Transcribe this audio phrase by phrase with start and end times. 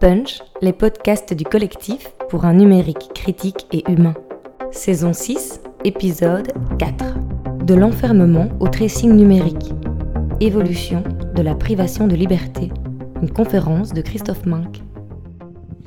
[0.00, 4.14] Punch, les podcasts du collectif pour un numérique critique et humain.
[4.70, 7.64] Saison 6, épisode 4.
[7.64, 9.72] De l'enfermement au tracing numérique.
[10.38, 11.02] Évolution
[11.34, 12.70] de la privation de liberté.
[13.22, 14.82] Une conférence de Christophe Mink.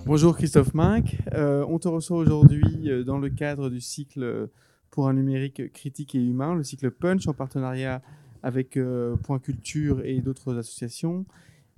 [0.06, 1.16] Bonjour Christophe Mink.
[1.34, 4.50] Euh, on te reçoit aujourd'hui euh, dans le cadre du cycle
[4.90, 8.02] pour un numérique critique et humain, le cycle Punch en partenariat
[8.44, 11.26] avec euh, Point Culture et d'autres associations.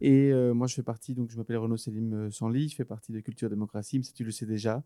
[0.01, 2.85] Et euh, moi, je fais partie, donc je m'appelle Renaud Selim euh, Sanli, je fais
[2.85, 4.83] partie de Culture Démocratie, mais ça tu le sais déjà.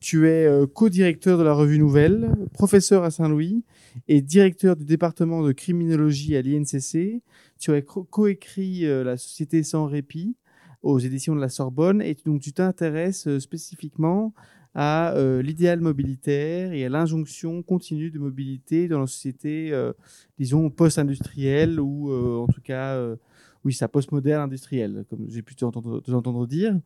[0.00, 3.64] tu es co-directeur de la revue Nouvelle, professeur à Saint-Louis
[4.08, 7.22] et directeur du département de criminologie à l'INCC.
[7.58, 10.36] Tu as coécrit La Société sans répit
[10.82, 14.32] aux éditions de la Sorbonne et donc tu t'intéresses spécifiquement
[14.74, 19.92] à euh, l'idéal mobilitaire et à l'injonction continue de mobilité dans la société, euh,
[20.38, 22.98] disons, post-industrielle ou euh, en tout cas,
[23.64, 26.78] oui, ça post-moderne industrielle, comme j'ai pu t'entendre entendre dire.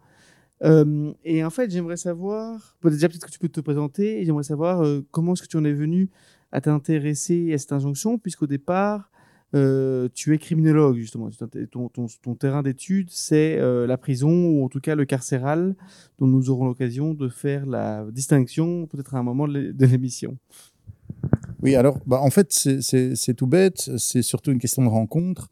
[1.25, 5.35] et en fait, j'aimerais savoir, déjà peut-être que tu peux te présenter, j'aimerais savoir comment
[5.35, 6.11] est-ce que tu en es venu
[6.53, 9.11] à t'intéresser à cette injonction, puisqu'au départ,
[9.55, 11.31] euh, tu es criminologue, justement.
[11.71, 15.77] Ton, terrain d'étude, c'est euh, la prison, ou en tout cas le carcéral,
[16.19, 20.37] dont nous aurons l'occasion de faire la distinction peut-être à un moment de l'émission.
[21.63, 23.91] Oui, alors, bah, en fait, c'est tout bête.
[23.97, 25.49] C'est surtout une question de rencontre.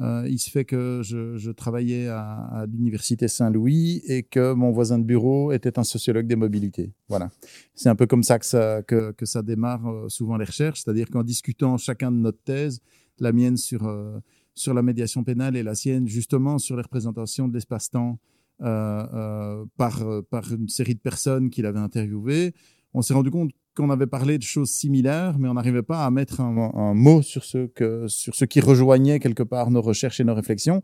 [0.00, 5.04] Euh, il se fait que je, travaillais à, l'université Saint-Louis et que mon voisin de
[5.04, 6.92] bureau était un sociologue des mobilités.
[7.08, 7.30] Voilà.
[7.76, 12.10] C'est un peu comme ça que ça démarre souvent les recherches, c'est-à-dire qu'en discutant chacun
[12.10, 12.80] de notre thèse,
[13.18, 14.18] la mienne sur, euh,
[14.54, 18.18] sur la médiation pénale et la sienne justement sur les représentations de l'espace-temps
[18.62, 22.54] euh, euh, par, par une série de personnes qu'il avait interviewées.
[22.92, 26.10] On s'est rendu compte qu'on avait parlé de choses similaires, mais on n'arrivait pas à
[26.10, 30.24] mettre un, mot sur ce, que, sur ce qui rejoignait quelque part nos recherches et
[30.24, 30.80] nos réflexions.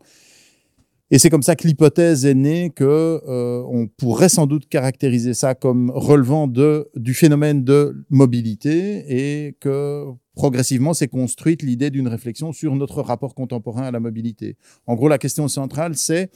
[1.09, 3.21] Et c'est comme ça que l'hypothèse est née que
[3.65, 10.05] on pourrait sans doute caractériser ça comme relevant de, du phénomène de mobilité et que
[10.33, 14.57] progressivement s'est construite l'idée d'une réflexion sur notre rapport contemporain à la mobilité.
[14.87, 16.31] En gros, la question centrale, c'est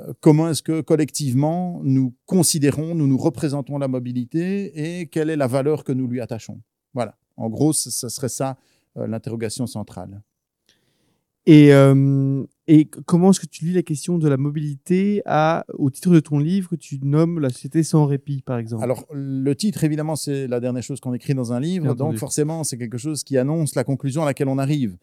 [0.00, 5.36] euh, comment est-ce que collectivement nous considérons, nous nous représentons la mobilité et quelle est
[5.36, 6.60] la valeur que nous lui attachons?
[6.94, 8.58] Voilà, en gros, ce serait ça
[8.96, 10.22] euh, l'interrogation centrale.
[11.48, 15.88] Et, euh, et comment est-ce que tu lis la question de la mobilité à, au
[15.88, 18.84] titre de ton livre que tu nommes La société sans répit, par exemple?
[18.84, 21.94] Alors, le titre, évidemment, c'est la dernière chose qu'on écrit dans un livre.
[21.94, 24.98] donc, forcément, c'est quelque chose qui annonce la conclusion à laquelle on arrive.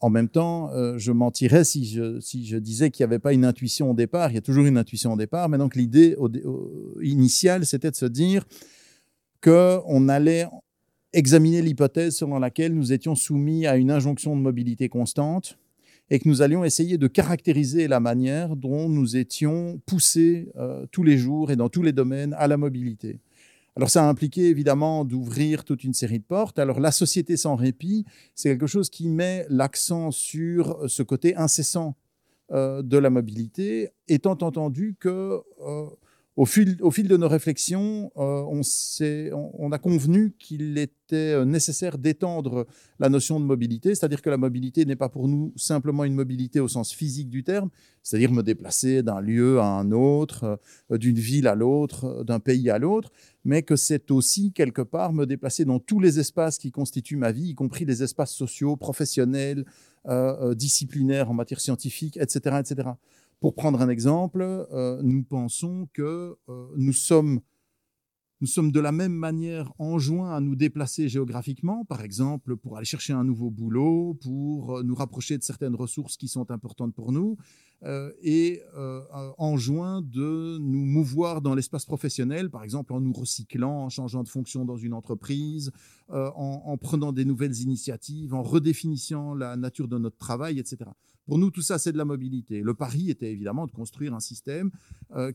[0.00, 3.32] En même temps, euh, je mentirais si je, si je disais qu'il n'y avait pas
[3.32, 4.30] une intuition au départ.
[4.30, 5.48] Il y a toujours une intuition au départ.
[5.48, 6.14] Mais donc, l'idée
[7.00, 8.44] initiale, c'était de se dire
[9.42, 10.46] qu'on allait
[11.14, 15.56] examiner l'hypothèse selon laquelle nous étions soumis à une injonction de mobilité constante
[16.10, 21.02] et que nous allions essayer de caractériser la manière dont nous étions poussés euh, tous
[21.02, 23.20] les jours et dans tous les domaines à la mobilité.
[23.76, 26.58] Alors ça a impliqué évidemment d'ouvrir toute une série de portes.
[26.58, 31.94] Alors la société sans répit, c'est quelque chose qui met l'accent sur ce côté incessant
[32.52, 35.86] euh, de la mobilité, étant entendu que euh,
[36.36, 38.60] au fil, de nos réflexions, euh, on,
[39.58, 42.66] on, a convenu qu'il était euh, nécessaire d'étendre
[42.98, 46.60] la notion de mobilité, c'est-à-dire que la mobilité n'est pas pour nous simplement une mobilité
[46.60, 47.70] au sens physique du terme,
[48.02, 50.60] c'est-à-dire me déplacer d'un lieu à un autre,
[50.90, 53.10] euh, d'une ville à l'autre, d'un pays à l'autre,
[53.46, 57.32] mais que c'est aussi quelque part me déplacer dans tous les espaces qui constituent ma
[57.32, 59.64] vie, y compris les espaces sociaux, professionnels,
[60.54, 62.90] disciplinaires en matière scientifique, etc., etc.
[63.40, 67.42] Pour prendre un exemple, euh, nous pensons que euh, nous sommes
[68.40, 73.24] de la même manière enjoints à nous déplacer géographiquement, par exemple pour aller chercher un
[73.24, 77.36] nouveau boulot, pour euh, nous rapprocher de certaines ressources qui sont importantes pour nous,
[78.22, 78.62] et
[79.36, 84.28] enjoints de nous mouvoir dans l'espace professionnel, par exemple en nous recyclant, en changeant de
[84.28, 85.70] fonction dans une entreprise,
[86.08, 90.86] en, en, prenant des nouvelles initiatives, en redéfinissant la nature de notre travail, etc.
[91.26, 92.62] Pour nous, tout ça, c'est de la mobilité.
[92.62, 94.70] Le pari était évidemment de construire un système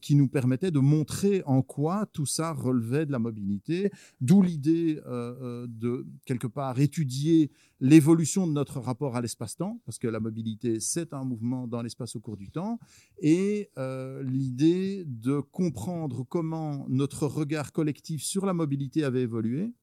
[0.02, 5.00] qui nous permettait de montrer en quoi tout ça relevait de la mobilité, d'où l'idée
[5.06, 10.20] euh, euh, de, quelque part, étudier l'évolution de notre rapport à l'espace-temps, parce que la
[10.20, 12.80] mobilité, c'est un mouvement dans l'espace au cours du temps,
[13.20, 19.74] et euh, l'idée de comprendre comment notre regard collectif sur la mobilité avait évolué,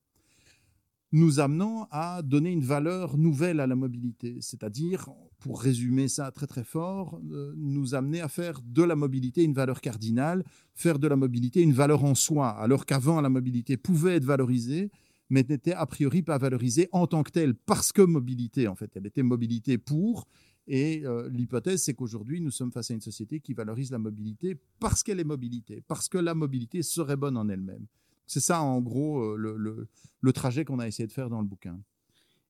[1.10, 5.08] nous amenant à donner une valeur nouvelle à la mobilité, c'est-à-dire,
[5.38, 9.54] pour résumer ça très très fort, euh, nous amener à faire de la mobilité une
[9.54, 10.44] valeur cardinale,
[10.74, 14.90] faire de la mobilité une valeur en soi, alors qu'avant la mobilité pouvait être valorisée,
[15.30, 18.90] mais n'était a priori pas valorisée en tant que telle, parce que mobilité, en fait,
[18.96, 20.26] elle était mobilité pour,
[20.70, 24.54] Et euh, l'hypothèse, c'est qu'aujourd'hui, nous sommes face à une société qui valorise la mobilité
[24.80, 27.86] parce qu'elle est mobilité, parce que la mobilité serait bonne en elle-même.
[28.26, 29.88] C'est ça, en gros, euh, le,
[30.20, 31.80] le, trajet qu'on a essayé de faire dans le bouquin.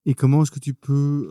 [0.05, 1.29] Et comment est-ce que tu peux,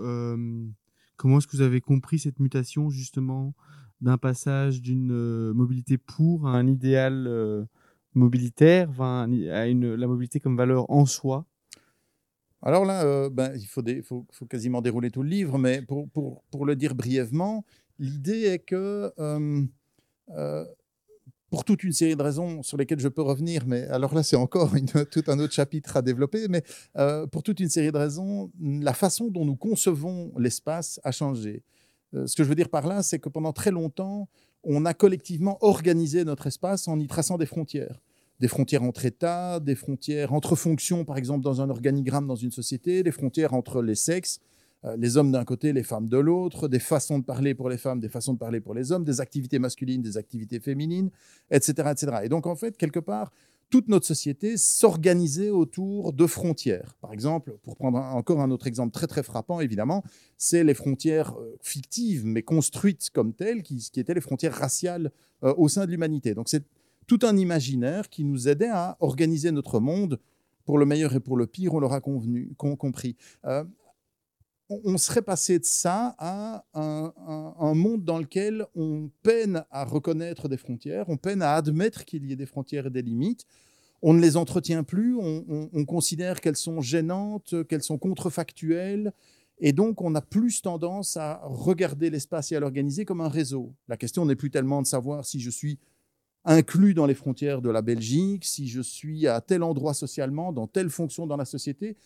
[1.17, 3.53] comment est-ce que vous avez compris cette mutation justement
[3.99, 7.67] d'un passage d'une mobilité pour à un idéal
[8.13, 9.25] mobilitaire, à
[9.67, 11.45] une, la mobilité comme valeur en soi?
[12.61, 16.95] Alors là, euh, ben, il faut, quasiment dérouler tout le livre, mais pour, le dire
[16.95, 17.63] brièvement,
[17.99, 19.63] l'idée est que euh,
[20.29, 20.65] euh,
[21.49, 24.35] pour toute une série de raisons sur lesquelles je peux revenir, mais alors là, c'est
[24.35, 24.71] encore
[25.11, 26.63] tout un autre chapitre à développer, mais
[27.31, 31.63] pour toute une série de raisons, la façon dont nous concevons l'espace a changé.
[32.13, 34.27] ce que je veux dire par là, c'est que pendant très longtemps,
[34.63, 38.01] on a collectivement organisé notre espace en y traçant des frontières
[38.39, 42.51] des frontières entre États, des frontières entre fonctions, par exemple dans un organigramme dans une
[42.51, 44.56] société, des frontières entre les sexes, euh,
[44.95, 47.99] les hommes d'un côté, les femmes de l'autre, des façons de parler pour les femmes,
[47.99, 51.09] des façons de parler pour les hommes, des activités masculines, des activités féminines,
[51.51, 51.89] etc.
[51.91, 52.17] etc.
[52.23, 53.31] Et donc en fait, quelque part,
[53.69, 56.95] toute notre société s'organisait autour de frontières.
[57.01, 60.03] Par exemple, pour prendre encore un autre exemple très très frappant, évidemment,
[60.37, 65.11] c'est les frontières euh, fictives mais construites comme telles, qui, étaient les frontières raciales
[65.43, 66.33] euh, au sein de l'humanité.
[66.33, 66.63] Donc c'est
[67.07, 70.19] tout un imaginaire qui nous aidait à organiser notre monde
[70.65, 73.15] pour le meilleur et pour le pire, on l'aura convenu, compris.
[73.45, 73.63] Euh,
[74.69, 80.57] on serait passé de ça à un, monde dans lequel on peine à reconnaître des
[80.57, 83.45] frontières, on peine à admettre qu'il y ait des frontières et des limites.
[84.01, 89.11] On ne les entretient plus, on, on considère qu'elles sont gênantes, qu'elles sont contrefactuelles,
[89.59, 93.73] et donc on a plus tendance à regarder l'espace et à l'organiser comme un réseau.
[93.87, 95.79] La question n'est plus tellement de savoir si je suis
[96.45, 100.67] inclus dans les frontières de la Belgique, si je suis à tel endroit socialement, dans
[100.67, 101.97] telle fonction dans la société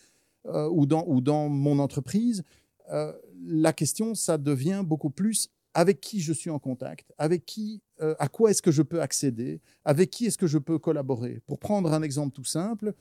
[0.47, 2.43] euh, ou, dans, mon entreprise,
[2.91, 3.13] euh,
[3.45, 8.15] la question, ça devient beaucoup plus avec qui je suis en contact, avec qui, euh,
[8.19, 11.41] à quoi est-ce que je peux accéder, avec qui est-ce que je peux collaborer.
[11.47, 12.93] Pour prendre un exemple tout simple,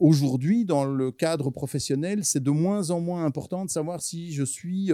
[0.00, 4.42] aujourd'hui, dans le cadre professionnel, c'est de moins en moins important de savoir si je
[4.42, 4.90] suis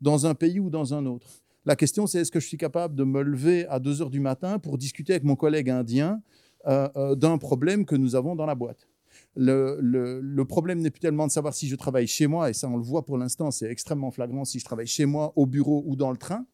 [0.00, 1.28] dans un pays ou dans un autre.
[1.64, 4.18] La question, c'est est-ce que je suis capable de me lever à 2 heures du
[4.18, 6.20] matin pour discuter avec mon collègue indien
[6.66, 8.88] d'un problème que nous avons dans la boîte?
[9.36, 12.76] Le, problème n'est plus tellement de savoir si je travaille chez moi, et ça on
[12.76, 15.96] le voit pour l'instant, c'est extrêmement flagrant si je travaille chez moi, au bureau ou
[15.96, 16.46] dans le train.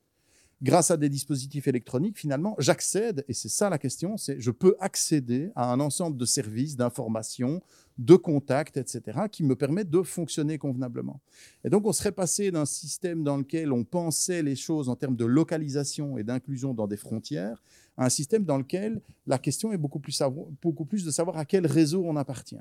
[0.62, 4.76] Grâce à des dispositifs électroniques, finalement, j'accède, et c'est ça la question, c'est je peux
[4.79, 7.61] accéder à un ensemble de services, d'informations,
[7.99, 11.20] de contacts, etc., qui me permettent de fonctionner convenablement.
[11.64, 15.17] Et donc, on serait passé d'un système dans lequel on pensait les choses en termes
[15.17, 17.61] de localisation et d'inclusion dans des frontières
[17.99, 20.23] un système dans lequel la question est beaucoup plus,
[20.62, 22.59] beaucoup plus de savoir à quel réseau on appartient.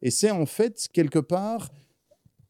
[0.00, 1.70] Et c'est en fait, quelque part,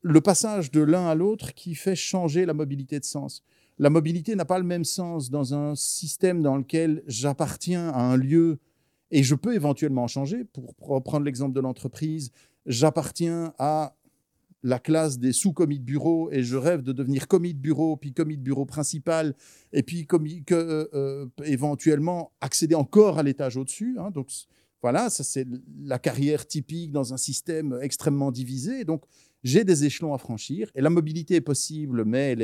[0.00, 3.44] le passage de l'un à l'autre qui fait changer la mobilité de sens.
[3.78, 8.16] La mobilité n'a pas le même sens dans un système dans lequel j'appartiens à un
[8.16, 8.58] lieu
[9.10, 10.44] et je peux éventuellement changer.
[10.44, 12.30] Pour reprendre l'exemple de l'entreprise,
[12.66, 13.94] j'appartiens à
[14.62, 18.12] la classe des sous-commis de bureau et je rêve de devenir commis de bureau, puis
[18.12, 19.34] commis de bureau principal,
[19.72, 23.96] et puis euh, euh, éventuellement accéder encore à l'étage au-dessus.
[23.98, 24.10] Hein.
[24.10, 24.28] donc
[24.80, 25.46] voilà, ça c'est
[25.84, 28.84] la carrière typique dans un système extrêmement divisé.
[28.84, 29.02] donc
[29.42, 32.36] j'ai des échelons à franchir et la mobilité est possible, mais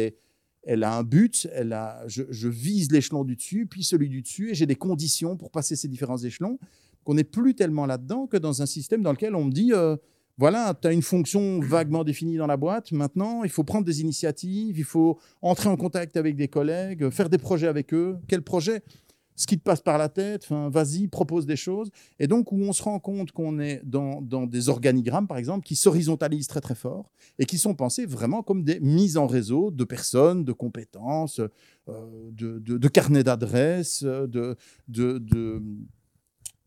[0.64, 1.48] elle a un but,
[2.06, 5.76] je, vise l'échelon du dessus, puis celui du dessus, et j'ai des conditions pour passer
[5.76, 6.58] ces différents échelons,
[7.04, 9.96] qu'on n'est plus tellement là-dedans que dans un système dans lequel on me dit, euh,
[10.38, 14.00] voilà, tu as une fonction vaguement définie dans la boîte, maintenant, il faut prendre des
[14.00, 18.16] initiatives, il faut entrer en contact avec des collègues, faire des projets avec eux.
[18.28, 18.82] Quel projet?
[19.34, 21.90] Ce qui te passe par la tête, vas-y, propose des choses.
[22.18, 25.76] Et donc, où on se rend compte qu'on est dans, des organigrammes, par exemple, qui
[25.76, 29.84] s'horizontalisent très, très fort et qui sont pensés vraiment comme des mises en réseau de
[29.84, 31.40] personnes, de compétences,
[31.88, 34.56] euh, de, carnets d'adresses, de,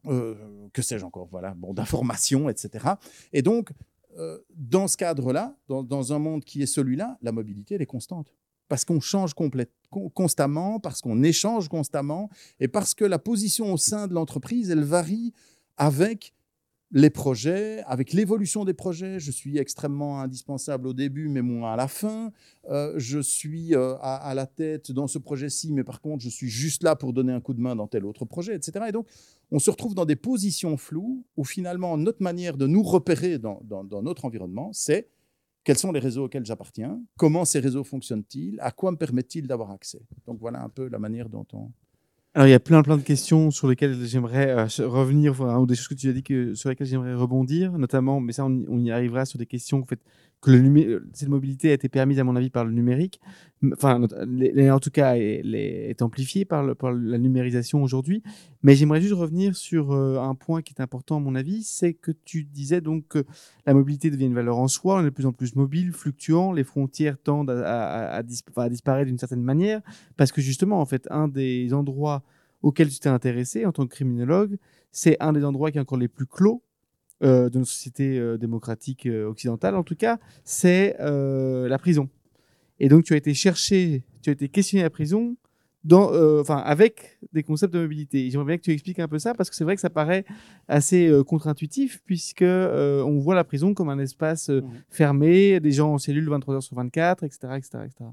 [0.08, 0.36] euh,
[0.74, 2.86] que sais-je encore, voilà, bon, d'informations, etc.
[3.34, 3.72] Et donc,
[4.17, 7.86] euh, dans ce cadre-là, dans, dans, un monde qui est celui-là, la mobilité, elle est
[7.86, 8.34] constante
[8.67, 9.34] parce qu'on change
[10.13, 12.29] constamment, parce qu'on échange constamment,
[12.62, 15.34] et parce que la position au sein de l'entreprise, elle varie
[15.75, 16.34] avec
[16.91, 19.19] les projets, avec l'évolution des projets.
[19.19, 22.31] Je suis extrêmement indispensable au début, mais moins à la fin.
[22.69, 26.50] Euh, je suis euh, à, la tête dans ce projet-ci, mais par contre, je suis
[26.50, 28.86] juste là pour donner un coup de main dans tel autre projet, etc.
[28.89, 29.07] Et donc,
[29.51, 33.62] on se retrouve dans des positions floues où finalement, notre manière de nous repérer dans
[34.01, 35.10] notre environnement, c'est
[35.63, 39.71] quels sont les réseaux auxquels j'appartiens, comment ces réseaux fonctionnent-ils, à quoi me permettent-ils d'avoir
[39.71, 40.01] accès.
[40.25, 41.71] Donc voilà un peu la manière dont on...
[42.33, 45.75] Alors il y a plein plein de questions sur lesquelles j'aimerais euh, revenir, ou des
[45.75, 48.89] choses que tu as dit que, sur lesquelles j'aimerais rebondir, notamment, mais ça on, y
[48.89, 50.00] arrivera sur des questions en fait,
[50.41, 53.21] que cette mobilité a été permise, à mon avis, par le numérique.
[53.74, 58.24] Enfin, en tout cas, elle est amplifiée par la numérisation aujourd'hui.
[58.63, 61.93] Mais j'aimerais juste revenir sur euh, un point qui est important, à mon avis, c'est
[61.93, 63.24] que tu disais donc que
[63.65, 66.51] la mobilité devient une valeur en soi, on est de plus en plus mobile, fluctuant,
[66.51, 69.81] les frontières tendent à, à, disparaître d'une certaine manière,
[70.17, 72.24] parce que justement, en fait, un des endroits
[72.62, 74.57] auxquels tu t'es intéressé en tant que criminologue,
[74.91, 76.63] c'est un des endroits qui est encore les plus clos
[77.24, 82.10] euh, de nos sociétés euh, démocratiques euh, occidentales, en tout cas, c'est la prison.
[82.80, 85.36] Et donc, tu as été cherché, tu as été questionné à la prison
[85.84, 88.30] dans, enfin, avec des concepts de mobilité.
[88.30, 90.25] J'aimerais bien que tu expliques un peu ça, parce que c'est vrai que ça paraît
[90.68, 94.62] assez contre-intuitif, puisque on voit la prison comme un espace mmh.
[94.90, 97.54] fermé, des gens en cellule 23 heures sur 24, etc.
[97.56, 98.10] etc., etc.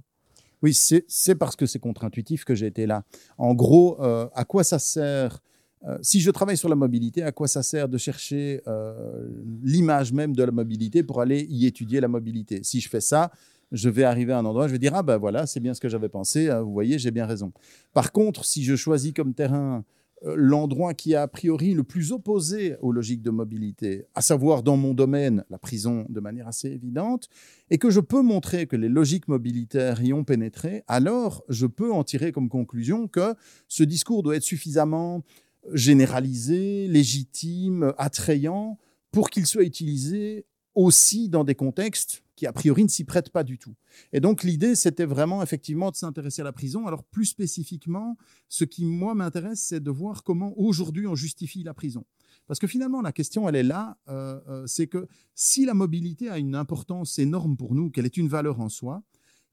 [0.63, 3.05] Oui, c'est parce que c'est contre-intuitif que j'ai été là.
[3.39, 5.41] En gros, à quoi ça sert
[5.87, 9.29] euh, si je travaille sur la mobilité, à quoi ça sert de chercher euh,
[9.63, 12.61] l'image même de la mobilité pour aller y étudier la mobilité?
[12.63, 13.31] Si je fais ça,
[13.71, 15.81] je vais arriver à un endroit, je vais dire ah ben voilà, c'est bien ce
[15.81, 17.53] que j'avais pensé, hein, vous voyez, j'ai bien raison.
[17.93, 19.85] Par contre, si je choisis comme terrain
[20.25, 24.65] euh, l'endroit qui est a priori le plus opposé aux logiques de mobilité, à savoir
[24.65, 27.29] dans mon domaine, la prison de manière assez évidente,
[27.71, 31.93] et que je peux montrer que les logiques mobilitaires y ont pénétré, alors je peux
[31.93, 33.35] en tirer comme conclusion que
[33.69, 35.23] ce discours doit être suffisamment
[35.73, 38.79] généralisé, légitime, attrayant,
[39.11, 43.43] pour qu'il soit utilisé aussi dans des contextes qui, a priori, ne s'y prêtent pas
[43.43, 43.75] du tout.
[44.13, 46.87] Et donc, l'idée, c'était vraiment, effectivement, de s'intéresser à la prison.
[46.87, 48.17] Alors, plus spécifiquement,
[48.49, 52.05] ce qui, moi, m'intéresse, c'est de voir comment, aujourd'hui, on justifie la prison.
[52.47, 56.29] Parce que finalement, la question, elle est là, euh, euh, c'est que si la mobilité
[56.29, 59.03] a une importance énorme pour nous, qu'elle est une valeur en soi,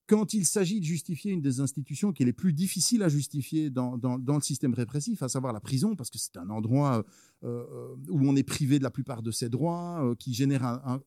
[0.08, 3.70] quand il s'agit de justifier une des institutions qui est les plus difficiles à justifier
[3.70, 7.04] dans, le système répressif, à savoir la prison, parce que c'est un endroit
[7.44, 11.00] euh, euh, où on est privé de la plupart de ses droits, euh, qui génère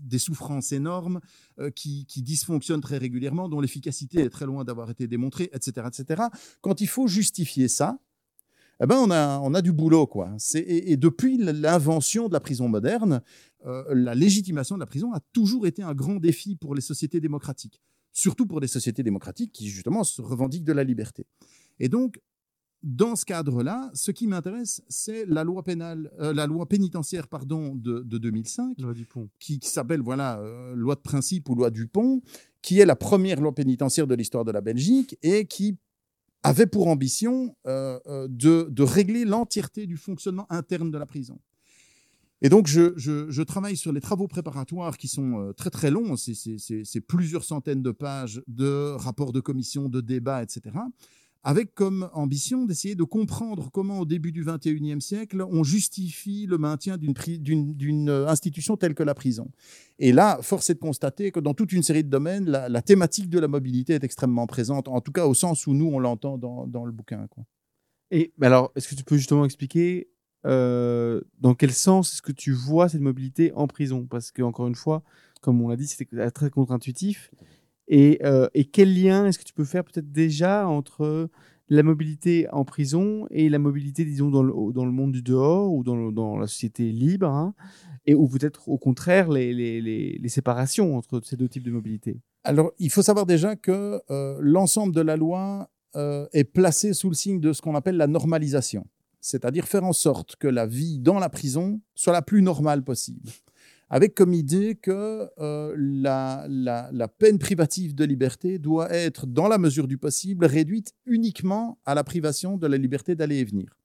[0.00, 1.20] des souffrances énormes,
[1.76, 6.22] qui, dysfonctionne très régulièrement, dont l'efficacité est très loin d'avoir été démontrée, etc., etc.
[6.60, 8.00] Quand il faut justifier ça,
[8.82, 10.08] eh ben on, a, du boulot.
[10.08, 10.34] Quoi.
[10.54, 13.22] Et, depuis l'invention de la prison moderne,
[13.64, 17.80] la légitimation de la prison a toujours été un grand défi pour les sociétés démocratiques
[18.12, 21.26] surtout pour des sociétés démocratiques qui justement se revendiquent de la liberté.
[21.78, 22.18] Et donc,
[22.82, 27.76] dans ce cadre-là, ce qui m'intéresse, c'est la loi pénale, euh, la loi pénitentiaire pardon
[27.76, 28.76] de, 2005,
[29.38, 32.22] qui, s'appelle voilà euh, loi de principe ou loi Dupont,
[32.60, 35.76] qui est la première loi pénitentiaire de l'histoire de la Belgique et qui
[36.42, 41.38] avait pour ambition euh, de, de, régler l'entièreté du fonctionnement interne de la prison.
[42.44, 47.00] Et donc, je, travaille sur les travaux préparatoires qui sont euh, très très longs, c'est
[47.00, 50.74] plusieurs centaines de pages de rapports de commission, de débats, etc.,
[51.44, 56.56] avec comme ambition d'essayer de comprendre comment, au début du XXIe siècle, on justifie le
[56.56, 59.50] maintien d'une institution telle que la prison.
[59.98, 63.28] Et là, force est de constater que dans toute une série de domaines, la, thématique
[63.28, 66.38] de la mobilité est extrêmement présente, en tout cas au sens où nous, on l'entend
[66.38, 67.26] dans, le bouquin.
[68.12, 70.12] Et alors, est-ce que tu peux justement expliquer
[70.44, 74.06] euh, dans quel sens est-ce que tu vois cette mobilité en prison?
[74.08, 75.02] Parce que encore une fois,
[75.40, 77.30] comme on l'a dit, c'était très contre-intuitif.
[77.88, 81.28] Et, euh, et, quel lien est-ce que tu peux faire peut-être déjà entre
[81.68, 86.38] la mobilité en prison et la mobilité, disons, dans le, monde du dehors ou dans,
[86.38, 87.54] la société libre, hein,
[88.06, 92.20] et ou peut-être au contraire les, séparations entre ces deux types de mobilité?
[92.44, 95.68] Alors, il faut savoir déjà que euh, l'ensemble de la loi
[96.32, 98.86] est placé sous le signe de ce qu'on appelle la normalisation
[99.22, 103.30] c'est-à-dire faire en sorte que la vie dans la prison soit la plus normale possible,
[103.88, 109.58] avec comme idée que euh, la, la, peine privative de liberté doit être, dans la
[109.58, 113.78] mesure du possible, réduite uniquement à la privation de la liberté d'aller et venir.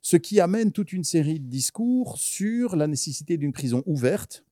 [0.00, 4.42] Ce qui amène toute une série de discours sur la nécessité d'une prison ouverte,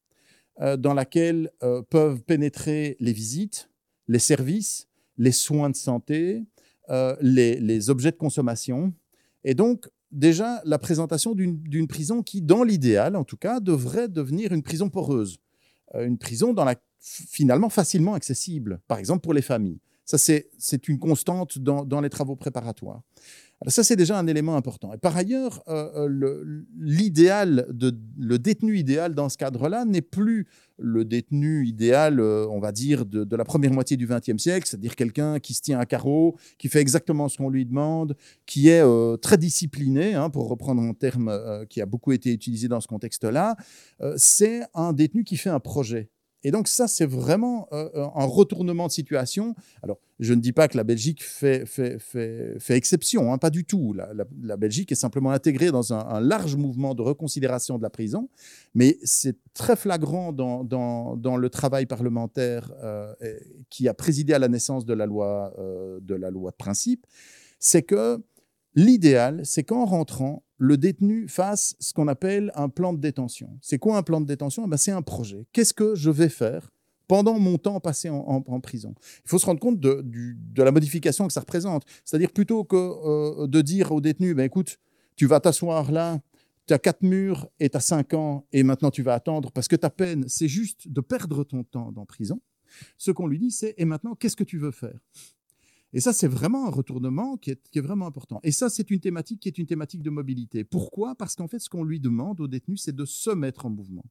[0.61, 3.71] euh, dans laquelle euh, peuvent pénétrer les visites,
[4.07, 4.87] les services,
[5.17, 6.45] les soins de santé,
[7.21, 8.93] les, les objets de consommation,
[9.45, 14.53] et donc, déjà la présentation d'une prison qui, dans l'idéal en tout cas, devrait devenir
[14.53, 15.39] une prison poreuse,
[15.95, 16.55] euh, une prison
[16.99, 19.81] finalement facilement accessible, par exemple pour les familles.
[20.11, 20.19] Ça,
[20.59, 23.03] c'est une constante dans, les travaux préparatoires.
[23.61, 24.93] Alors ça, c'est déjà un élément important.
[24.93, 27.69] Et par ailleurs, euh, euh, l'idéal,
[28.19, 30.49] le détenu idéal dans ce cadre-là n'est plus
[30.79, 34.97] le détenu idéal, euh, on va dire, de, la première moitié du XXe siècle, c'est-à-dire
[34.97, 38.83] quelqu'un qui se tient à carreau, qui fait exactement ce qu'on lui demande, qui est
[39.21, 43.57] très discipliné, hein, pour reprendre un terme qui a beaucoup été utilisé dans ce contexte-là.
[44.17, 46.11] c'est un détenu qui fait un projet
[46.43, 49.55] Et donc ça, c'est vraiment euh, euh, un retournement de situation.
[49.83, 51.65] Alors, je ne dis pas que la Belgique fait,
[52.69, 53.95] exception, hein, pas du tout.
[53.95, 58.29] La, Belgique est simplement intégrée dans un, large mouvement de reconsidération de la prison,
[58.75, 63.15] mais c'est très flagrant dans, le travail parlementaire euh,
[63.71, 65.55] qui a présidé à la naissance de, la loi
[66.07, 67.07] de principe,
[67.59, 68.23] c'est que
[68.75, 73.59] l'idéal, c'est qu'en rentrant, le détenu fasse ce qu'on appelle un plan de détention.
[73.63, 74.65] C'est quoi un plan de détention?
[74.67, 75.47] Eh ben, C'est un projet.
[75.53, 76.71] Qu'est-ce que je vais faire
[77.09, 78.95] pendant mon temps passé en, prison?
[79.25, 80.05] Il faut se rendre compte de,
[80.57, 81.85] la modification que ça représente.
[82.05, 84.79] C'est-à-dire plutôt que euh, de dire au détenu, ben, écoute,
[85.17, 86.21] tu vas t'asseoir là,
[86.67, 89.67] tu as quatre murs et tu as cinq ans et maintenant tu vas attendre parce
[89.67, 92.39] que ta peine, c'est juste de perdre ton temps en prison.
[92.99, 95.01] Ce qu'on lui dit, c'est et maintenant, qu'est-ce que tu veux faire?
[95.93, 98.41] Et ça, c'est vraiment un retournement qui est, vraiment important.
[98.45, 100.63] Et ça, c'est une thématique qui est une thématique de mobilité.
[100.63, 101.17] Pourquoi?
[101.17, 104.05] Parce qu'en fait, ce qu'on lui demande au détenu, c'est de se mettre en mouvement,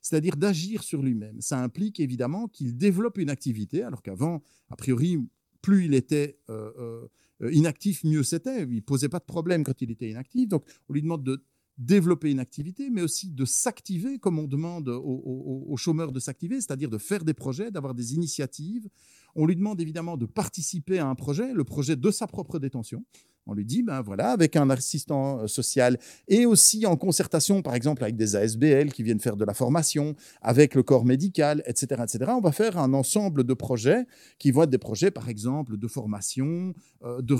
[0.00, 1.40] c'est-à-dire d'agir sur lui-même.
[1.40, 5.18] Ça implique évidemment qu'il développe une activité, alors qu'avant, a priori,
[5.60, 7.08] plus il était euh,
[7.40, 8.62] euh, inactif, mieux c'était.
[8.70, 10.48] Il posait pas de problème quand il était inactif.
[10.48, 11.42] Donc, on lui demande de
[11.78, 16.88] développer une activité, mais aussi de s'activer comme on demande aux chômeurs de s'activer, c'est-à-dire
[16.88, 18.88] de faire des projets, d'avoir des initiatives,
[19.34, 23.04] on lui demande évidemment de participer à un projet, le projet de sa propre détention.
[23.46, 25.98] On lui dit, ben voilà, avec un assistant euh, social
[26.28, 30.16] et aussi en concertation, par exemple, avec des ASBL qui viennent faire de la formation,
[30.40, 32.32] avec le corps médical, etc., etc.
[32.34, 34.06] On va faire un ensemble de projets
[34.38, 36.72] qui vont être des projets, par exemple, de formation,
[37.02, 37.36] euh, de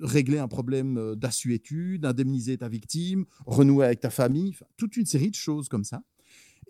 [0.00, 5.30] régler un problème euh, d'assuétude, d'indemniser ta victime, renouer avec ta famille, toute une série
[5.30, 6.02] de choses comme ça.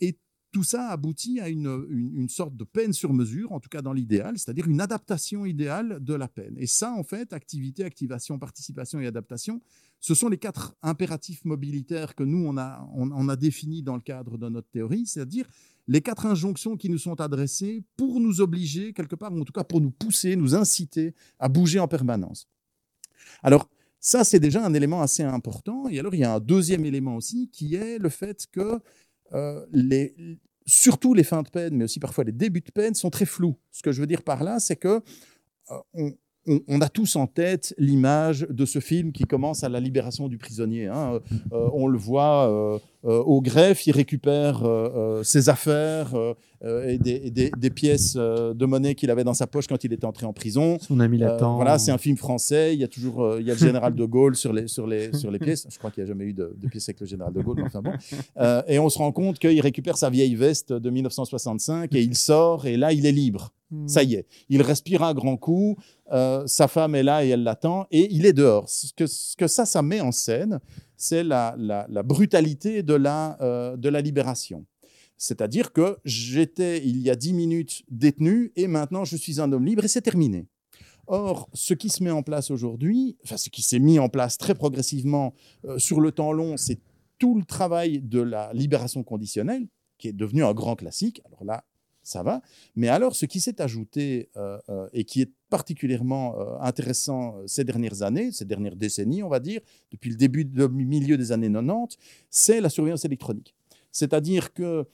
[0.01, 0.17] Et
[0.53, 4.39] tout ça aboutit à une, sorte de peine sur mesure, en tout cas dans l'idéal,
[4.39, 6.55] c'est-à-dire une adaptation idéale de la peine.
[6.59, 9.61] Et ça, en fait, activité, activation, participation et adaptation,
[9.99, 14.03] ce sont les quatre impératifs mobilitaires que nous, on a, on, a définis dans le
[14.03, 15.47] cadre de notre théorie, c'est-à-dire
[15.89, 19.53] les quatre injonctions qui nous sont adressées pour nous obliger, quelque part, ou en tout
[19.53, 22.47] cas pour nous pousser, nous inciter à bouger en permanence.
[23.43, 23.69] Alors,
[24.01, 25.89] ça, c'est déjà un élément assez important.
[25.89, 28.81] Et alors, il y a un deuxième élément aussi qui est le fait que
[29.35, 30.15] euh, les,
[30.67, 33.57] surtout les fins de peine, mais aussi parfois les débuts de peine, sont très flous.
[33.71, 35.01] Ce que je veux dire par là, c'est que
[35.71, 36.15] euh, on,
[36.47, 40.87] a tous en tête l'image de ce film qui commence à la libération du prisonnier.
[40.87, 41.21] Hein.
[41.53, 44.63] Euh, on le voit au greffe, il récupère
[45.23, 46.13] ses affaires
[46.65, 50.33] et, des, pièces de monnaie qu'il avait dans sa poche quand il était entré en
[50.33, 50.79] prison.
[50.81, 51.57] Son ami l'attend.
[51.57, 52.75] voilà, c'est un film français.
[52.75, 55.13] Il y a toujours il y a le général de Gaulle sur les, sur les,
[55.15, 55.67] sur les pièces.
[55.69, 57.57] Je crois qu'il n'y a jamais eu de, de pièces avec le général de Gaulle,
[57.59, 57.93] mais enfin bon.
[58.69, 62.67] et on se rend compte qu'il récupère sa vieille veste de 1965 et il sort
[62.67, 63.53] et là, il est libre.
[63.87, 65.77] Ça y est, il respire un grand coup,
[66.13, 68.69] euh, sa femme est là et elle l'attend, et il est dehors.
[68.69, 70.61] Ce que, ce que, ça, ça met en scène,
[70.97, 74.67] c'est la, la, brutalité de la, euh, de la libération.
[75.17, 79.65] C'est-à-dire que j'étais, il y a dix minutes, détenu, et maintenant je suis un homme
[79.65, 80.47] libre, et c'est terminé.
[81.07, 84.39] Or, ce qui se met en place aujourd'hui, enfin ce qui s'est mis en place
[84.39, 86.79] très progressivement euh, sur le temps long, c'est
[87.19, 89.67] tout le travail de la libération conditionnelle,
[89.99, 91.23] qui est devenu un grand classique.
[91.25, 91.65] Alors là,
[92.03, 92.43] ça va.
[92.75, 97.65] Mais alors, ce qui s'est ajouté euh, euh, et qui est particulièrement euh, intéressant ces
[97.65, 99.61] dernières années, ces dernières décennies, on va dire,
[99.91, 101.97] depuis le début, du milieu des années 90,
[102.31, 103.55] c'est la surveillance électronique.
[103.91, 104.87] C'est-à-dire que,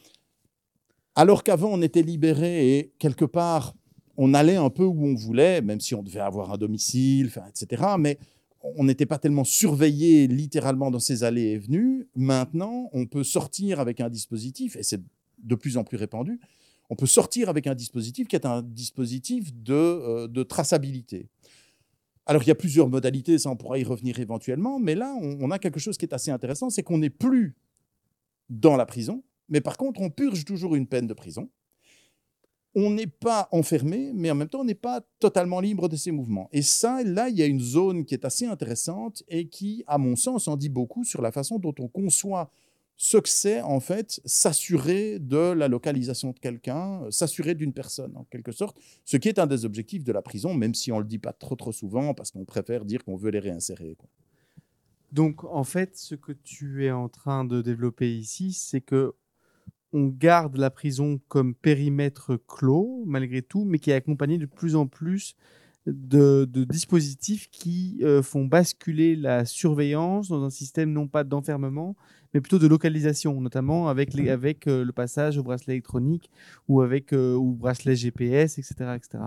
[1.14, 3.74] alors qu'avant on était libéré et quelque part
[4.20, 7.84] on allait un peu où on voulait, même si on devait avoir un domicile, etc.,
[7.98, 8.18] mais
[8.60, 12.08] on n'était pas tellement surveillé littéralement dans ses allées et venues.
[12.16, 15.00] Maintenant, on peut sortir avec un dispositif, et c'est
[15.38, 16.40] de plus en plus répandu,
[16.90, 21.29] on peut sortir avec un dispositif qui est un dispositif de, euh, traçabilité.
[22.27, 25.51] Alors, il y a plusieurs modalités, ça on pourra y revenir éventuellement, mais là, on,
[25.51, 27.57] a quelque chose qui est assez intéressant, c'est qu'on n'est plus
[28.51, 31.48] dans la prison, mais par contre, on purge toujours une peine de prison.
[32.74, 36.11] On n'est pas enfermé, mais en même temps, on n'est pas totalement libre de ses
[36.11, 36.51] mouvements.
[36.53, 39.96] Et ça, là, il y a une zone qui est assez intéressante et qui, à
[39.96, 42.51] mon sens, en dit beaucoup sur la façon dont on conçoit
[43.00, 48.14] ce que c'est en fait s'assurer de la localisation de quelqu'un, euh, s'assurer d'une personne
[48.16, 50.96] en quelque sorte, ce qui est un des objectifs de la prison, même si on
[50.96, 53.96] ne le dit pas trop trop souvent parce qu'on préfère dire qu'on veut les réinsérer.
[55.12, 59.14] Donc en fait, ce que tu es en train de développer ici, c'est que
[59.92, 64.74] on garde la prison comme périmètre clos malgré tout, mais qui est accompagné de plus
[64.74, 65.37] en plus
[65.87, 71.96] de, dispositifs qui euh, font basculer la surveillance dans un système non pas d'enfermement,
[72.32, 76.30] mais plutôt de localisation, notamment avec, euh, le passage au bracelet électronique
[76.68, 79.24] ou avec euh, ou bracelet GPS, etc., etc.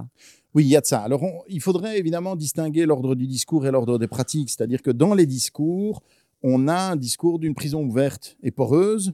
[0.54, 1.00] Oui, il y a de ça.
[1.00, 4.50] Alors, il faudrait évidemment distinguer l'ordre du discours et l'ordre des pratiques.
[4.50, 6.04] C'est-à-dire que dans les discours,
[6.44, 9.14] on a un discours d'une prison ouverte et poreuse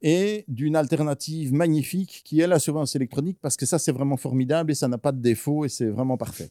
[0.00, 4.70] et d'une alternative magnifique qui est la surveillance électronique, parce que ça, c'est vraiment formidable
[4.70, 6.50] et ça n'a pas de défaut et c'est vraiment parfait.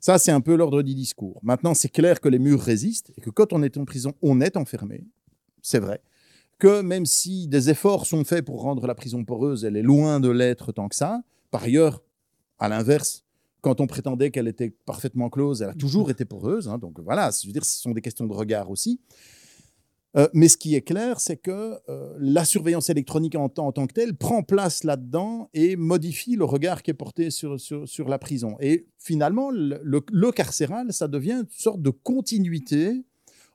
[0.00, 1.38] Ça, c'est un peu l'ordre du discours.
[1.44, 4.40] Maintenant, c'est clair que les murs résistent et que quand on est en prison, on
[4.40, 5.04] est enfermé.
[5.62, 6.02] C'est vrai.
[6.58, 10.20] Que même si des efforts sont faits pour rendre la prison poreuse, elle est loin
[10.20, 11.22] de l'être tant que ça.
[11.50, 12.02] Par ailleurs,
[12.58, 13.24] à l'inverse,
[13.62, 16.68] quand on prétendait qu'elle était parfaitement close, elle a toujours été poreuse.
[16.68, 16.78] Hein.
[16.78, 19.00] donc voilà, je veux dire, ce sont des questions de regard aussi.
[20.16, 23.94] Euh, mais ce qui est clair, c'est que euh, la surveillance électronique en, tant que
[23.94, 28.56] telle prend place là-dedans et modifie le regard qui est porté sur, sur, la prison.
[28.60, 33.04] Et finalement, le, carcéral, ça devient une sorte de continuité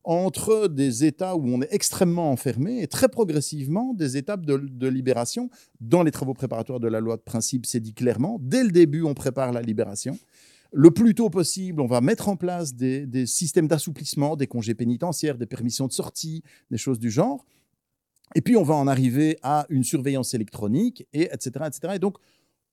[0.08, 5.50] entre des états où on est extrêmement enfermé et très progressivement des étapes de, libération.
[5.82, 9.04] Dans les travaux préparatoires de la loi de principe, c'est dit clairement, dès le début,
[9.04, 10.17] on prépare la libération
[10.74, 15.38] le plus tôt possible, on va mettre en place des, systèmes d'assouplissement, des congés pénitentiaires,
[15.38, 17.46] des permissions de sortie, des choses du genre.
[18.36, 21.93] Et puis, on va en arriver à une surveillance électronique, et etc., etc.
[21.96, 22.17] Et donc,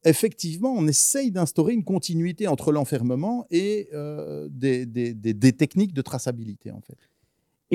[0.04, 6.80] effectivement, on essaye d'instaurer une continuité entre l'enfermement et euh, des, techniques de traçabilité, en
[6.80, 6.98] fait.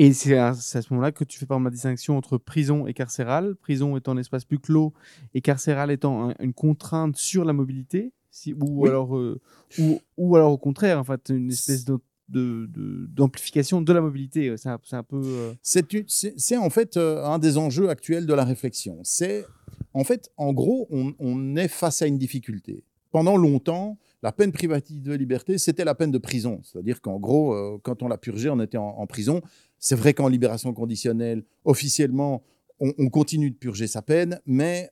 [0.02, 3.54] Et c'est à, ce moment-là que tu fais par ma distinction entre prison et carcéral,
[3.54, 4.94] prison étant un espace plus clos
[5.34, 8.14] et carcéral étant une contrainte sur la mobilité
[8.58, 9.38] ou, alors, euh,
[9.78, 14.54] ou, ou, alors au contraire, en fait, une espèce de d'amplification de, la mobilité.
[14.56, 15.20] C'est un, peu.
[15.22, 19.00] Euh, c'est en fait euh, un des enjeux actuels de la réflexion.
[19.02, 19.44] C'est
[19.92, 22.84] en fait, en gros, on, est face à une difficulté.
[23.10, 26.60] Pendant longtemps, la peine privative de liberté, c'était la peine de prison.
[26.62, 29.40] C'est-à-dire qu'en gros, quand on l'a purgé, on était en, prison.
[29.78, 32.42] C'est vrai qu'en libération conditionnelle, officiellement,
[32.80, 34.90] on, on, continue de purger sa peine, mais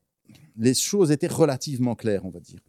[0.56, 2.60] les choses étaient relativement claires, on va dire.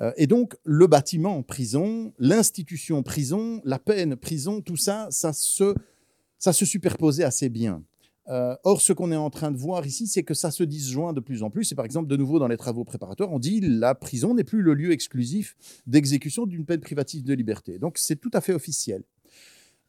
[0.00, 6.64] Euh, et donc, le bâtiment prison, l'institution prison, la peine prison, tout ça, ça se
[6.64, 7.82] superposait assez bien.
[8.28, 11.12] Euh, or, ce qu'on est en train de voir ici, c'est que ça se disjoint
[11.12, 11.72] de plus en plus.
[11.72, 14.60] Et par exemple, de nouveau, dans les travaux préparatoires, on dit la prison n'est plus
[14.60, 17.78] le lieu exclusif d'exécution d'une peine privative de liberté.
[17.78, 19.02] Donc, c'est tout à fait officiel.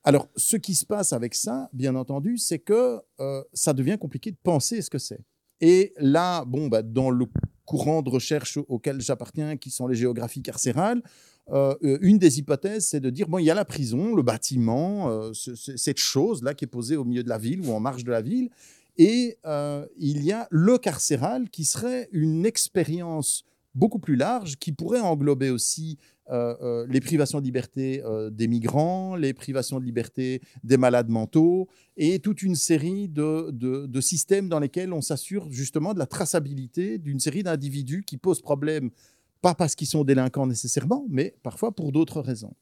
[0.03, 4.31] Alors, ce qui se passe avec ça, bien entendu, c'est que euh, ça devient compliqué
[4.31, 5.19] de penser ce que c'est.
[5.59, 7.25] Et là, bon, bah, dans le
[7.65, 11.03] courant de recherche auquel j'appartiens, qui sont les géographies carcérales,
[11.51, 15.09] euh, une des hypothèses, c'est de dire, bon, il y a la prison, le bâtiment,
[15.09, 18.11] euh, cette chose-là qui est posée au milieu de la ville ou en marge de
[18.11, 18.49] la ville,
[18.97, 24.71] et euh, il y a le carcéral qui serait une expérience beaucoup plus large qui
[24.71, 25.97] pourrait englober aussi
[26.31, 32.43] les privations de liberté des migrants, les privations de liberté des malades mentaux et toute
[32.43, 37.41] une série de, de systèmes dans lesquels on s'assure justement de la traçabilité d'une série
[37.41, 38.91] d'individus qui posent problème
[39.41, 42.53] pas parce qu'ils sont délinquants nécessairement, mais parfois pour d'autres raisons.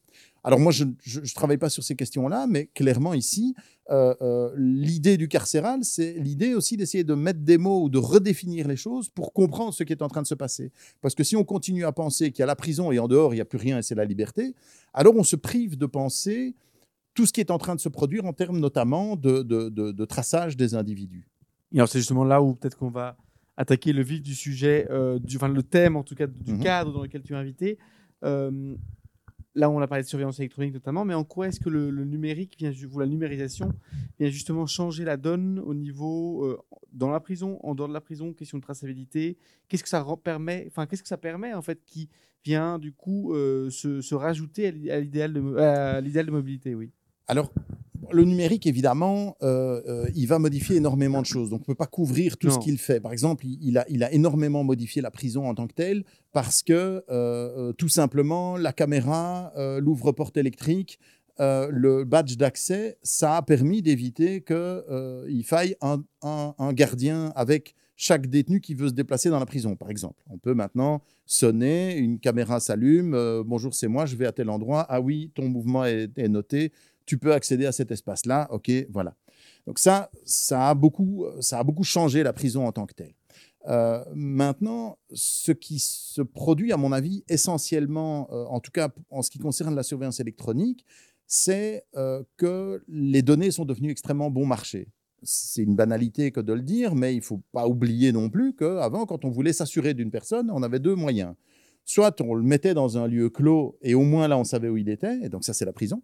[0.44, 3.56] Alors moi, je ne travaille pas sur ces questions-là, mais clairement ici,
[3.90, 7.98] euh, euh, l'idée du carcéral, c'est l'idée aussi d'essayer de mettre des mots ou de
[7.98, 10.72] redéfinir les choses pour comprendre ce qui est en train de se passer.
[11.02, 13.34] Parce que si on continue à penser qu'il y a la prison et en dehors,
[13.34, 14.56] il n'y a plus rien et c'est la liberté,
[14.94, 16.56] alors on se prive de penser
[17.14, 20.56] tout ce qui est en train de se produire en termes notamment de, de traçage
[20.56, 21.28] des individus.
[21.74, 23.18] Et alors c'est justement là où peut-être qu'on va
[23.58, 26.64] attaquer le vif du sujet, euh, du, enfin le thème en tout cas du mhm.
[26.64, 27.78] cadre dans lequel tu es invité.
[28.24, 28.76] Euh,
[29.56, 32.56] là, on a parlé de surveillance électronique notamment, mais en quoi est-ce que le, numérique
[32.60, 33.74] vient, ou la numérisation
[34.20, 36.60] vient justement changer la donne au niveau euh,
[36.94, 39.38] dans la prison, en dehors de la prison, question de traçabilité?
[39.68, 42.10] Qu'est-ce que ça permet, enfin qu'est-ce que ça permet en fait qui
[42.46, 46.92] vient du coup se, se, rajouter à l'idéal de, à de mobilité, oui.
[47.28, 47.52] Alors,
[48.12, 51.50] le numérique, évidemment, euh, euh, il va modifier énormément de choses.
[51.50, 53.00] Donc, on ne peut pas couvrir tout ce qu'il fait.
[53.00, 56.64] Par exemple, il, a, il, a, énormément modifié la prison en tant que telle parce
[56.64, 61.00] que, euh, tout simplement, la caméra, l'ouvre-porte électrique,
[61.40, 68.62] le badge d'accès, ça a permis d'éviter qu'il faille un, un, gardien avec chaque détenu
[68.62, 70.24] qui veut se déplacer dans la prison, par exemple.
[70.30, 74.86] On peut maintenant sonner, une caméra s'allume, bonjour, c'est moi, je vais à tel endroit.
[74.88, 76.72] Ah oui, ton mouvement est, est noté
[77.08, 78.48] tu peux accéder à cet espace-là.
[78.52, 79.16] OK, voilà.
[79.66, 83.16] Donc ça, ça a, beaucoup, ça a beaucoup changé la prison en tant que telle.
[83.68, 89.22] Euh, maintenant, ce qui se produit, à mon avis, essentiellement, euh, en tout cas en
[89.22, 90.86] ce qui concerne la surveillance électronique,
[91.26, 94.88] c'est euh, que les données sont devenues extrêmement bon marché.
[95.24, 98.56] C'est une banalité que de le dire, mais il ne faut pas oublier non plus
[98.56, 101.34] qu'avant, quand on voulait s'assurer d'une personne, on avait deux moyens.
[101.84, 104.78] Soit on le mettait dans un lieu clos et au moins là on savait où
[104.78, 106.04] il était, et donc ça c'est la prison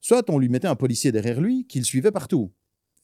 [0.00, 2.50] soit on lui mettait un policier derrière lui qui le suivait partout.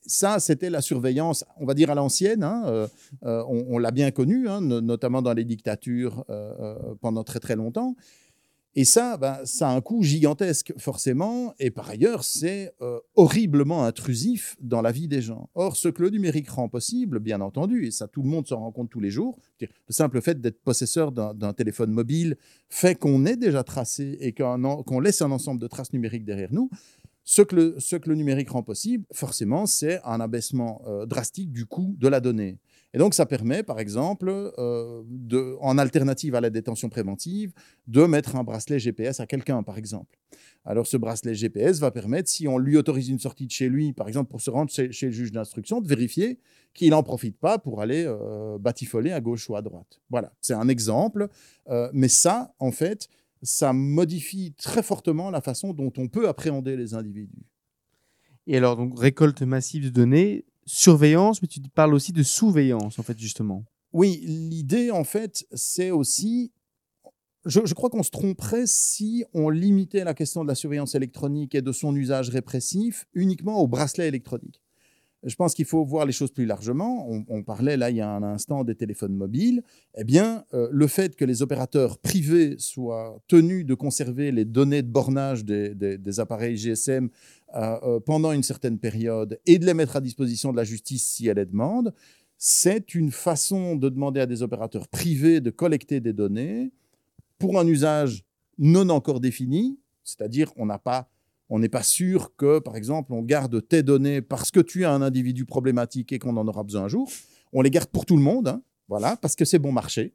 [0.06, 2.44] Ça, c'était la surveillance, on va dire à l'ancienne.
[2.44, 2.86] Hein, euh,
[3.24, 7.96] euh, on, l'a bien connu, hein, notamment dans les dictatures euh, pendant très très longtemps.
[8.78, 13.84] Et ça, ben, ça a un coût gigantesque, forcément, et par ailleurs, c'est euh, horriblement
[13.84, 15.48] intrusif dans la vie des gens.
[15.54, 18.58] Or, ce que le numérique rend possible, bien entendu, et ça tout le monde s'en
[18.58, 22.36] rend compte tous les jours, le simple fait d'être possesseur d'un téléphone mobile
[22.68, 26.68] fait qu'on est déjà tracé et qu'on laisse un ensemble de traces numériques derrière nous.
[27.24, 31.50] Ce que le, ce que le numérique rend possible, forcément, c'est un abaissement euh, drastique
[31.50, 32.58] du coût de la donnée.
[32.96, 37.52] Et donc, ça permet, par exemple, euh, en alternative à la détention préventive,
[37.86, 40.18] de mettre un bracelet GPS à quelqu'un, par exemple.
[40.64, 43.92] Alors, ce bracelet GPS va permettre, si on lui autorise une sortie de chez lui,
[43.92, 46.38] par exemple, pour se rendre chez, le juge d'instruction, de vérifier
[46.72, 50.00] qu'il n'en profite pas pour aller euh, batifoler à gauche ou à droite.
[50.08, 51.28] Voilà, c'est un exemple.
[51.68, 53.10] Euh, mais ça, en fait,
[53.42, 57.44] ça modifie très fortement la façon dont on peut appréhender les individus.
[58.46, 63.02] Et alors, donc, récolte massive de données, surveillance, mais tu parles aussi de sous-veillance, en
[63.02, 63.64] fait, justement.
[63.92, 66.52] Oui, l'idée, en fait, c'est aussi.
[67.44, 71.62] Je, crois qu'on se tromperait si on limitait la question de la surveillance électronique et
[71.62, 74.60] de son usage répressif uniquement au bracelet électronique.
[75.26, 77.08] Je pense qu'il faut voir les choses plus largement.
[77.28, 79.62] On, parlait là il y a un instant des téléphones mobiles.
[79.96, 84.82] Eh bien, euh, le fait que les opérateurs privés soient tenus de conserver les données
[84.82, 87.08] de bornage des, appareils GSM
[87.54, 91.04] euh, euh, pendant une certaine période et de les mettre à disposition de la justice
[91.04, 91.92] si elle les demande,
[92.38, 96.70] c'est une façon de demander à des opérateurs privés de collecter des données
[97.38, 98.24] pour un usage
[98.58, 101.10] non encore défini, c'est-à-dire on n'a pas
[101.48, 104.86] on n'est pas sûr que, par exemple, on garde tes données parce que tu es
[104.86, 107.10] un individu problématique et qu'on en aura besoin un jour.
[107.52, 110.14] On les garde pour tout le monde, hein, voilà, parce que c'est bon marché.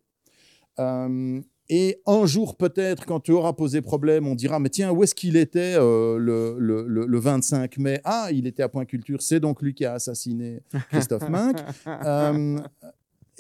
[0.80, 5.04] Euh, et un jour, peut-être, quand tu auras posé problème, on dira, mais tiens, où
[5.04, 8.02] est-ce qu'il était euh, le, le, le, 25 mai?
[8.04, 11.58] Ah, il était à Point Culture, c'est donc lui qui a assassiné Christophe Minck.
[11.88, 12.60] Euh,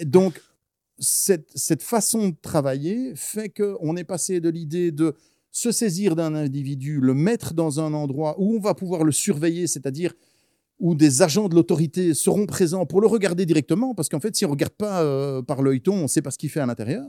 [0.04, 0.42] donc,
[0.98, 5.16] cette, cette, façon de travailler fait qu'on est passé de l'idée de
[5.52, 9.68] se saisir d'un individu, le mettre dans un endroit où on va pouvoir le surveiller,
[9.68, 10.14] c'est-à-dire
[10.80, 14.46] où des agents de l'autorité seront présents pour le regarder directement, parce qu'en fait, si
[14.46, 16.66] on ne regarde pas euh, par l'œilleton, on ne sait pas ce qu'il fait à
[16.66, 17.06] l'intérieur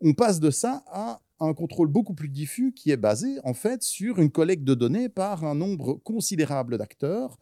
[0.00, 3.82] on passe de ça à un contrôle beaucoup plus diffus qui est basé en fait
[3.82, 7.38] sur une collecte de données par un nombre considérable d'acteurs.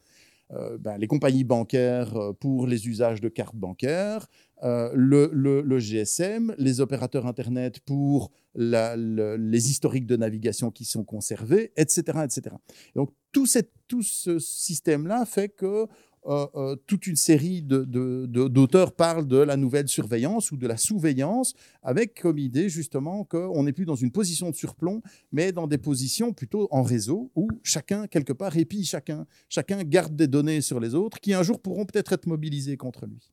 [0.55, 4.27] Euh, ben, les compagnies bancaires euh, pour les usages de cartes bancaires,
[4.63, 12.19] euh, le, GSM, les opérateurs Internet pour les historiques de navigation qui sont conservés, etc.
[12.25, 12.55] etc.
[12.95, 13.47] donc tout,
[13.89, 15.87] tout ce système-là fait que
[16.27, 20.77] euh, euh, toute une série d'auteurs de, parlent de la nouvelle surveillance ou de la
[20.77, 25.67] sous-veillance, avec comme idée justement qu'on n'est plus dans une position de surplomb, mais dans
[25.67, 30.61] des positions plutôt en réseau, où chacun, quelque part, épie chacun, chacun garde des données
[30.61, 33.33] sur les autres, qui un jour pourront peut-être être mobilisées contre lui.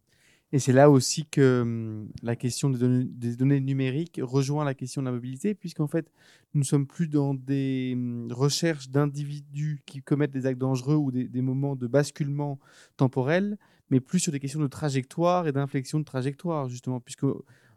[0.51, 5.05] Et c'est là aussi que hum, la question des données, numériques rejoint la question de
[5.05, 6.11] la mobilité, puisqu'en fait,
[6.53, 11.11] nous ne sommes plus dans des hum, recherches d'individus qui commettent des actes dangereux ou
[11.11, 12.59] des, moments de basculement
[12.97, 13.57] temporel,
[13.91, 17.25] mais plus sur des questions de trajectoire et d'inflexion de trajectoire, justement, puisque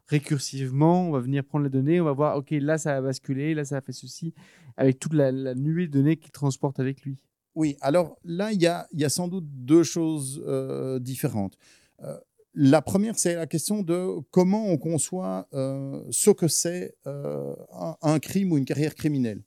[0.06, 3.54] récursivement, on va venir prendre les données, on va voir, OK, là, ça a basculé,
[3.54, 4.32] là, ça a fait ceci,
[4.76, 7.18] avec toute la, nuée de données qu'il transporte avec lui.
[7.54, 11.58] Oui, alors là, il y a, y a, sans doute deux choses euh, différentes.
[12.02, 12.16] Euh,
[12.54, 17.54] la première, c'est la question de comment on conçoit euh, ce que c'est euh,
[18.02, 19.42] un, crime ou une carrière criminelle.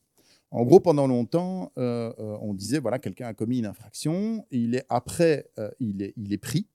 [0.51, 4.85] En gros, pendant longtemps, euh, on disait voilà, quelqu'un a commis une infraction, il est
[4.89, 6.67] après, il est, il est pris,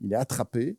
[0.00, 0.76] il est attrapé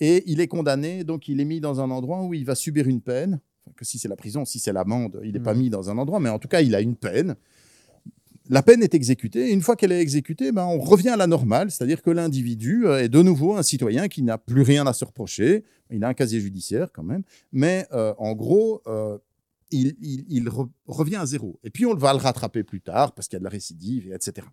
[0.00, 2.86] et il est condamné, donc il est mis dans un endroit où il va subir
[2.86, 3.40] une peine.
[3.76, 5.58] que si c'est la prison, si c'est l'amende, il n'est pas mmh.
[5.58, 7.36] mis dans un endroit, mais en tout cas, il a une peine
[8.48, 9.48] la peine est exécutée.
[9.48, 12.86] Et une fois qu'elle est exécutée, ben, on revient à la normale, c'est-à-dire que l'individu
[12.86, 15.64] euh, est de nouveau un citoyen qui n'a plus rien à se reprocher.
[15.90, 19.18] Il a un casier judiciaire quand même, mais euh, en gros, euh,
[19.70, 20.48] il,
[20.86, 21.58] revient à zéro.
[21.64, 24.12] Et puis on va le rattraper plus tard parce qu'il y a de la récidive,
[24.12, 24.46] etc.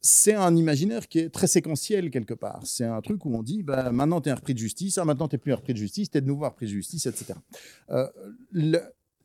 [0.00, 2.60] c'est un imaginaire qui est très séquentiel quelque part.
[2.64, 5.04] C'est un truc où on dit, ben, maintenant tu es un repris de justice, ah,
[5.04, 6.70] maintenant tu n'es plus un repris de justice, tu es de nouveau un repris de
[6.70, 7.34] justice, etc.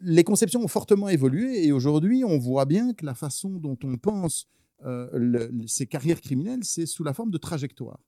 [0.02, 3.98] les conceptions ont fortement évolué et aujourd'hui, on voit bien que la façon dont on
[3.98, 4.48] pense
[4.86, 8.00] euh, ces carrières criminelles, c'est sous la forme de trajectoire.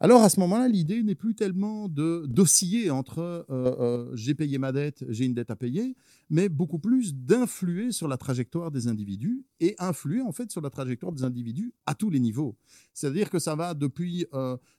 [0.00, 4.58] Alors à ce moment-là, l'idée n'est plus tellement de d'osciller entre euh, euh, j'ai payé
[4.58, 5.96] ma dette, j'ai une dette à payer,
[6.28, 10.70] mais beaucoup plus d'influer sur la trajectoire des individus et influer en fait sur la
[10.70, 12.56] trajectoire des individus à tous les niveaux.
[12.92, 14.26] C'est-à-dire que ça va depuis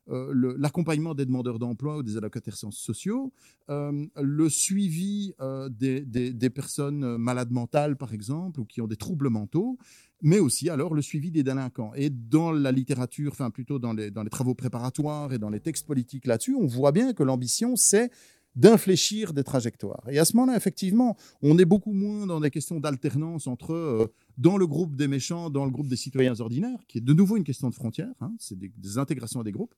[0.07, 3.31] l'accompagnement des demandeurs d'emploi ou des allocataires sociaux,
[3.67, 5.33] le suivi
[5.69, 9.77] des, des, personnes malades mentales par exemple ou qui ont des troubles mentaux,
[10.21, 11.91] mais aussi alors le suivi des délinquants.
[11.95, 16.25] Et dans la littérature, enfin plutôt dans les travaux préparatoires et dans les textes politiques
[16.25, 18.09] là-dessus, on voit bien que l'ambition, c'est
[18.55, 20.03] d'infléchir des trajectoires.
[20.09, 24.07] Et à ce moment-là, effectivement, on est beaucoup moins dans des questions d'alternance entre euh,
[24.37, 27.37] dans le groupe des méchants, dans le groupe des citoyens ordinaires, qui est de nouveau
[27.37, 29.73] une question de frontières, hein, c'est des, intégrations à des groupes,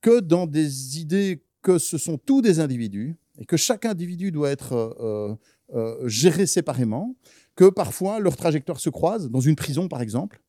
[0.00, 4.50] que dans des idées que ce sont tous des individus et que chaque individu doit
[4.50, 5.34] être euh,
[5.74, 7.16] euh, géré séparément,
[7.56, 10.42] que parfois leurs trajectoires se croisent, dans une prison par exemple,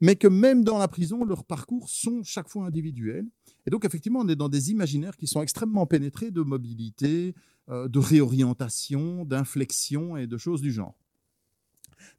[0.00, 3.26] mais que même dans la prison, leurs parcours sont chaque fois individuels.
[3.66, 7.34] Et donc, effectivement, on est dans des imaginaires qui sont extrêmement pénétrés de mobilité,
[7.70, 10.94] euh, de réorientation, d'inflexion et de choses du genre.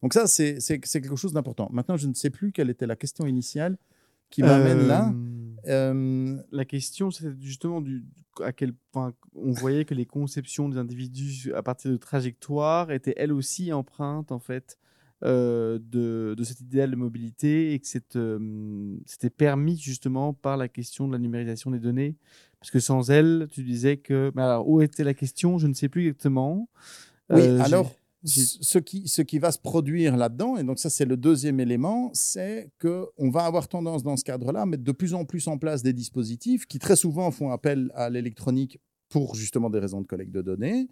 [0.01, 1.69] Donc ça, c'est quelque chose d'important.
[1.71, 3.77] Maintenant, je ne sais plus quelle était la question initiale
[4.29, 5.13] qui m'amène là.
[5.67, 8.05] Euh, euh, la question, c'est justement du,
[8.43, 13.13] à quel point on voyait que les conceptions des individus à partir de trajectoires étaient
[13.17, 14.77] elles aussi empreintes en fait
[15.23, 20.67] euh, de, de, cet idéal de mobilité et que euh, c'était permis justement par la
[20.67, 22.17] question de la numérisation des données.
[22.59, 24.31] Parce que sans elle, tu disais que.
[24.35, 25.57] Mais alors, où était la question?
[25.57, 26.67] Je ne sais plus exactement.
[27.29, 31.05] Oui, euh, alors, ce qui, ce qui va se produire là-dedans, et donc ça, c'est
[31.05, 35.13] le deuxième élément, c'est qu'on va avoir tendance dans ce cadre-là à mettre de plus
[35.13, 39.69] en plus en place des dispositifs qui très souvent font appel à l'électronique pour justement
[39.69, 40.87] des raisons de collecte de données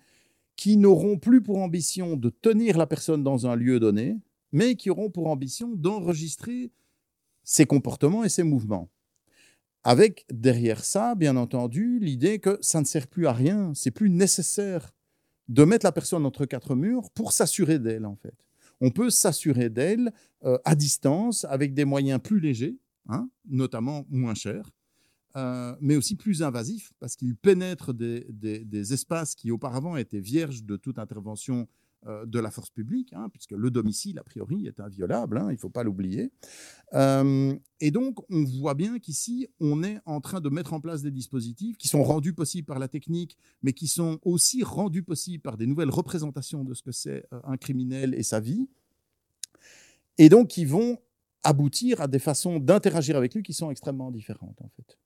[0.55, 4.17] qui n'auront plus pour ambition de tenir la personne dans un lieu donné,
[4.51, 6.71] mais qui auront pour ambition d'enregistrer
[7.43, 8.89] ses comportements et ses mouvements.
[9.83, 14.09] Avec derrière ça, bien entendu, l'idée que ça ne sert plus à rien, c'est plus
[14.09, 14.93] nécessaire
[15.49, 18.35] de mettre la personne entre quatre murs pour s'assurer d'elle, en fait.
[18.79, 20.13] On peut s'assurer d'elle
[20.45, 22.77] euh, à distance avec des moyens plus légers,
[23.09, 24.71] hein, notamment moins chers,
[25.35, 30.77] euh, mais aussi plus invasif, parce qu'il pénètre des, espaces qui auparavant étaient vierges de
[30.77, 31.67] toute intervention
[32.05, 35.53] euh, de la force publique, hein, puisque le domicile, a priori, est inviolable, hein, il
[35.53, 36.31] ne faut pas l'oublier.
[36.93, 41.01] Euh, et donc, on voit bien qu'ici, on est en train de mettre en place
[41.01, 45.41] des dispositifs qui sont rendus possibles par la technique, mais qui sont aussi rendus possibles
[45.41, 48.67] par des nouvelles représentations de ce que c'est un criminel et sa vie,
[50.19, 50.99] et donc qui vont
[51.43, 54.97] aboutir à des façons d'interagir avec lui qui sont extrêmement différentes, en fait.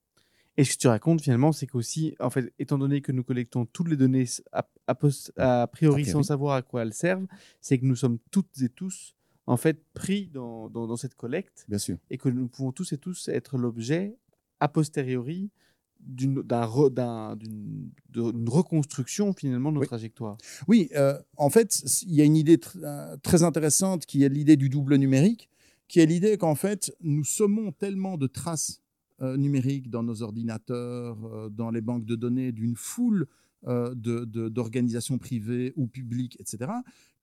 [0.58, 3.66] Et ce que tu racontes finalement, c'est qu'aussi, en fait, étant donné que nous collectons
[3.66, 4.26] toutes les données
[4.88, 7.28] a, priori sans savoir à quoi elles servent,
[7.62, 9.16] c'est que nous sommes toutes et tous
[9.46, 11.66] en fait pris dans, dans, cette collecte.
[11.70, 11.98] Bien sûr.
[12.10, 14.18] Et que nous pouvons tous et tous être l'objet
[14.60, 15.52] a posteriori
[16.00, 16.44] d'une
[18.48, 20.38] reconstruction finalement de nos trajectoires.
[20.68, 24.58] Oui, euh, en fait, il y a une idée euh, très intéressante qui est l'idée
[24.58, 25.50] du double numérique,
[25.88, 28.82] qui est l'idée qu'en fait, nous sommons tellement de traces
[29.22, 33.26] euh, numériques dans nos ordinateurs, euh, dans les banques de données d'une foule
[33.66, 36.72] euh, d'organisations privées ou publiques, etc.,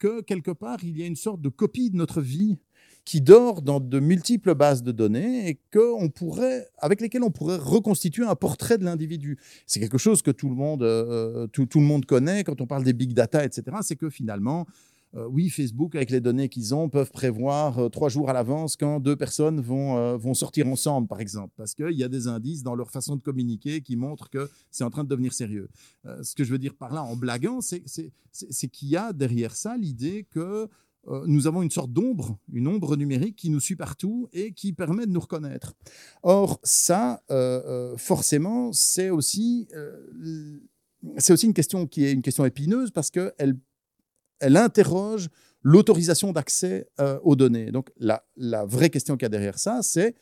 [0.01, 2.59] que quelque part, il y a une sorte de copie de notre vie
[3.05, 7.31] qui dort dans de multiples bases de données et que on pourrait, avec lesquelles on
[7.31, 9.39] pourrait reconstituer un portrait de l'individu.
[9.67, 12.83] C'est quelque chose que tout le, monde, tout, tout, le monde connaît quand on parle
[12.83, 13.77] des big data, etc.
[13.83, 14.67] C'est que finalement,
[15.17, 18.99] oui, Facebook, avec les données qu'ils ont, peuvent prévoir euh, trois jours à l'avance quand
[18.99, 22.63] deux personnes vont, euh, vont sortir ensemble, par exemple, parce qu'il y a des indices
[22.63, 25.69] dans leur façon de communiquer qui montrent que c'est en train de devenir sérieux.
[26.23, 27.83] ce que je veux dire par là, en blaguant, c'est
[28.73, 30.69] qu'il y a derrière ça l'idée que
[31.27, 35.07] nous avons une sorte d'ombre, une ombre numérique qui nous suit partout et qui permet
[35.07, 35.75] de nous reconnaître.
[36.23, 37.23] Or, ça,
[37.97, 39.69] forcément, c'est aussi,
[41.19, 43.59] c'est aussi une question qui est une question épineuse parce qu'elle
[44.41, 45.29] elle interroge
[45.63, 47.73] l'autorisation d'accès euh, aux données.
[47.73, 48.25] Donc la,
[48.67, 50.15] vraie question qu'il y a derrière ça, c'est,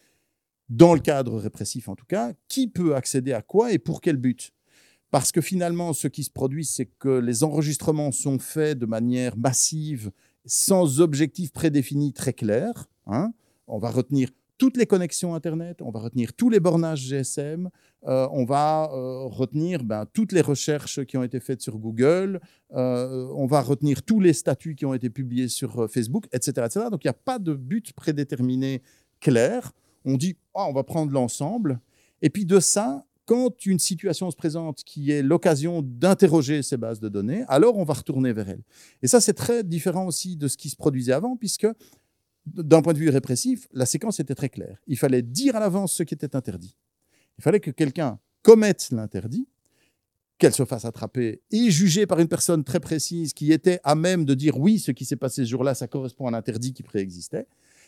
[0.69, 4.17] dans le cadre répressif en tout cas, qui peut accéder à quoi et pour quel
[4.17, 4.53] but?
[5.11, 9.37] Parce que finalement, ce qui se produit, c'est que les enregistrements sont faits de manière
[9.37, 10.11] massive,
[10.47, 12.89] sans objectif prédéfini très clair.
[13.07, 13.35] Hein.
[13.67, 14.31] On va retenir
[14.63, 17.69] toutes les connexions Internet, on va retenir tous les bornages GSM,
[18.07, 22.41] euh, on va euh, retenir ben, toutes les recherches qui ont été faites sur Google,
[22.73, 26.65] euh, on va retenir tous les statuts qui ont été publiés sur Facebook, etc.
[26.65, 26.87] etc.
[26.93, 28.83] Donc il n'y a pas de but prédéterminé
[29.19, 29.73] clair.
[30.05, 31.81] On dit, oh, on va prendre l'ensemble.
[32.21, 37.01] Et puis de ça, quand une situation se présente qui est l'occasion d'interroger ces bases
[37.01, 38.63] de données, alors on va retourner vers elles.
[39.03, 41.67] Et ça, c'est très différent aussi de ce qui se produisait avant, puisque
[42.47, 44.79] d'un point de vue répressif, la séquence était très claire.
[44.87, 46.77] Il fallait dire à l'avance ce qui était interdit.
[47.39, 49.47] Il fallait que quelqu'un commette l'interdit,
[50.39, 54.25] qu'elle se fasse attraper et jugée par une personne très précise qui était à même
[54.25, 57.47] de dire oui, ce qui s'est passé ce jour-là, ça correspond à l'interdit qui préexistait.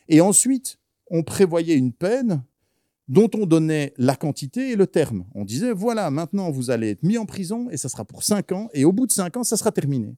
[0.09, 0.79] Et ensuite,
[1.11, 2.45] on prévoyait une peine
[3.09, 5.27] dont on donnait la quantité et le terme.
[5.35, 8.53] On disait, voilà, maintenant vous allez être mis en prison et ça sera pour cinq
[8.53, 10.17] ans, et au bout de cinq ans, ça sera terminé.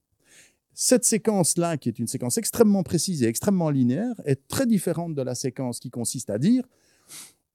[0.79, 5.23] Cette séquence-là, qui est une séquence extrêmement précise et extrêmement linéaire, est très différente de
[5.23, 6.63] la séquence qui consiste à dire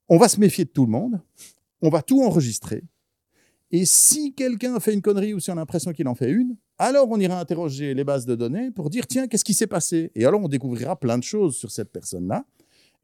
[0.09, 1.21] on va se méfier de tout le monde,
[1.83, 2.83] on va tout enregistrer,
[3.71, 6.57] Et si quelqu'un fait une connerie ou si on a l'impression qu'il en fait une,
[6.79, 10.11] alors on ira interroger les bases de données pour dire tiens, qu'est-ce qui s'est passé?
[10.17, 12.45] Et alors on découvrira plein de choses sur cette personne-là,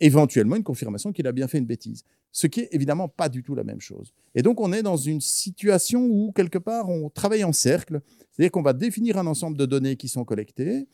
[0.00, 2.02] éventuellement une confirmation qu'il a bien fait une bêtise.
[2.32, 4.12] Ce qui est évidemment pas du tout la même chose.
[4.34, 8.00] Et donc on est dans une situation où quelque part on travaille en cercle,
[8.30, 10.86] c'est-à-dire qu'on va définir un ensemble de données qui sont collectées,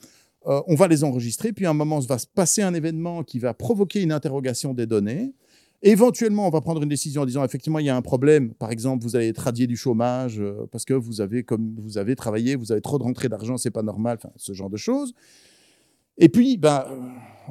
[0.47, 3.39] euh, on va les enregistrer, puis à un moment va se passer un événement qui
[3.39, 5.32] va provoquer une interrogation des données.
[5.82, 8.55] Éventuellement, on va prendre une décision en disant effectivement il y a un problème.
[8.55, 11.99] Par exemple, vous allez être radié du chômage euh, parce que vous avez comme vous
[11.99, 14.76] avez travaillé, vous avez trop de rentrées d'argent, c'est pas normal, enfin ce genre de
[14.76, 15.14] choses.
[16.19, 17.01] Et puis, ben, euh,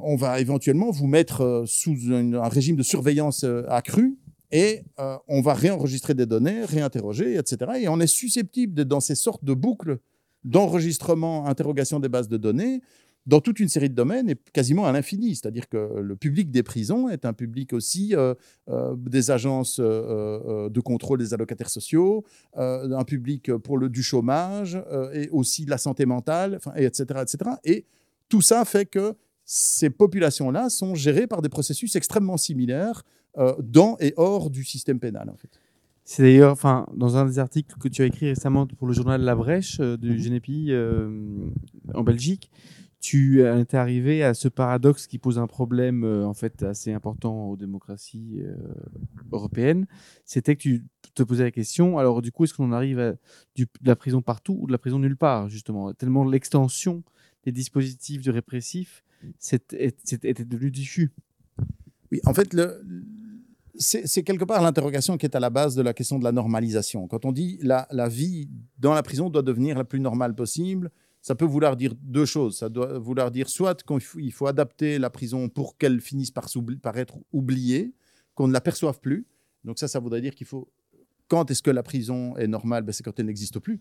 [0.01, 4.17] on va éventuellement vous mettre euh, sous un régime de surveillance accrue
[4.51, 4.83] et
[5.27, 7.71] on va réenregistrer des données, réinterroger, etc.
[7.81, 9.97] Et on est susceptible d'être dans ces sortes de boucles
[10.43, 12.81] d'enregistrement, interrogation des bases de données
[13.25, 15.35] dans toute une série de domaines et quasiment à l'infini.
[15.35, 18.33] C'est-à-dire que le public des prisons est un public aussi euh,
[18.69, 22.23] euh, des agences euh, de contrôle des allocataires sociaux,
[22.55, 24.81] un public pour le, du chômage
[25.13, 27.51] et aussi de la santé mentale, et etc., etc.
[27.63, 27.85] Et
[28.29, 29.15] tout ça fait que
[29.45, 33.03] ces populations-là sont gérées par des processus extrêmement similaires
[33.59, 35.49] dans et hors du système pénal, en fait.
[36.05, 39.21] C'est d'ailleurs, enfin, dans un des articles que tu as écrit récemment pour le journal
[39.21, 40.71] La Brèche du GNPI
[41.93, 42.51] en Belgique,
[43.03, 47.49] tu es arrivé à ce paradoxe qui pose un problème euh, en fait assez important
[47.49, 48.55] aux démocraties euh,
[49.33, 49.87] européennes.
[50.23, 53.11] C'était que tu te posais la question, alors du coup, est-ce qu'on arrive à
[53.57, 55.93] de la prison partout ou de la prison nulle part, justement?
[55.93, 57.03] Tellement l'extension
[57.43, 59.03] des dispositifs de répressifs
[59.51, 61.11] était devenue diffus.
[62.11, 62.55] Oui, en fait,
[63.77, 67.07] c'est quelque part l'interrogation qui est à la base de la question de la normalisation.
[67.07, 70.91] Quand on dit la, la vie dans la prison doit devenir la plus normale possible,
[71.23, 72.57] ça peut vouloir dire deux choses.
[72.57, 76.49] Ça doit vouloir dire soit qu'il faut, adapter la prison pour qu'elle finisse par,
[76.81, 77.93] par être oubliée,
[78.35, 79.25] qu'on ne l'aperçoive plus.
[79.63, 80.69] Donc ça, ça voudrait dire qu'il faut...
[81.27, 82.83] Quand est-ce que la prison est normale?
[82.83, 83.79] Ben, C'est quand elle n'existe plus.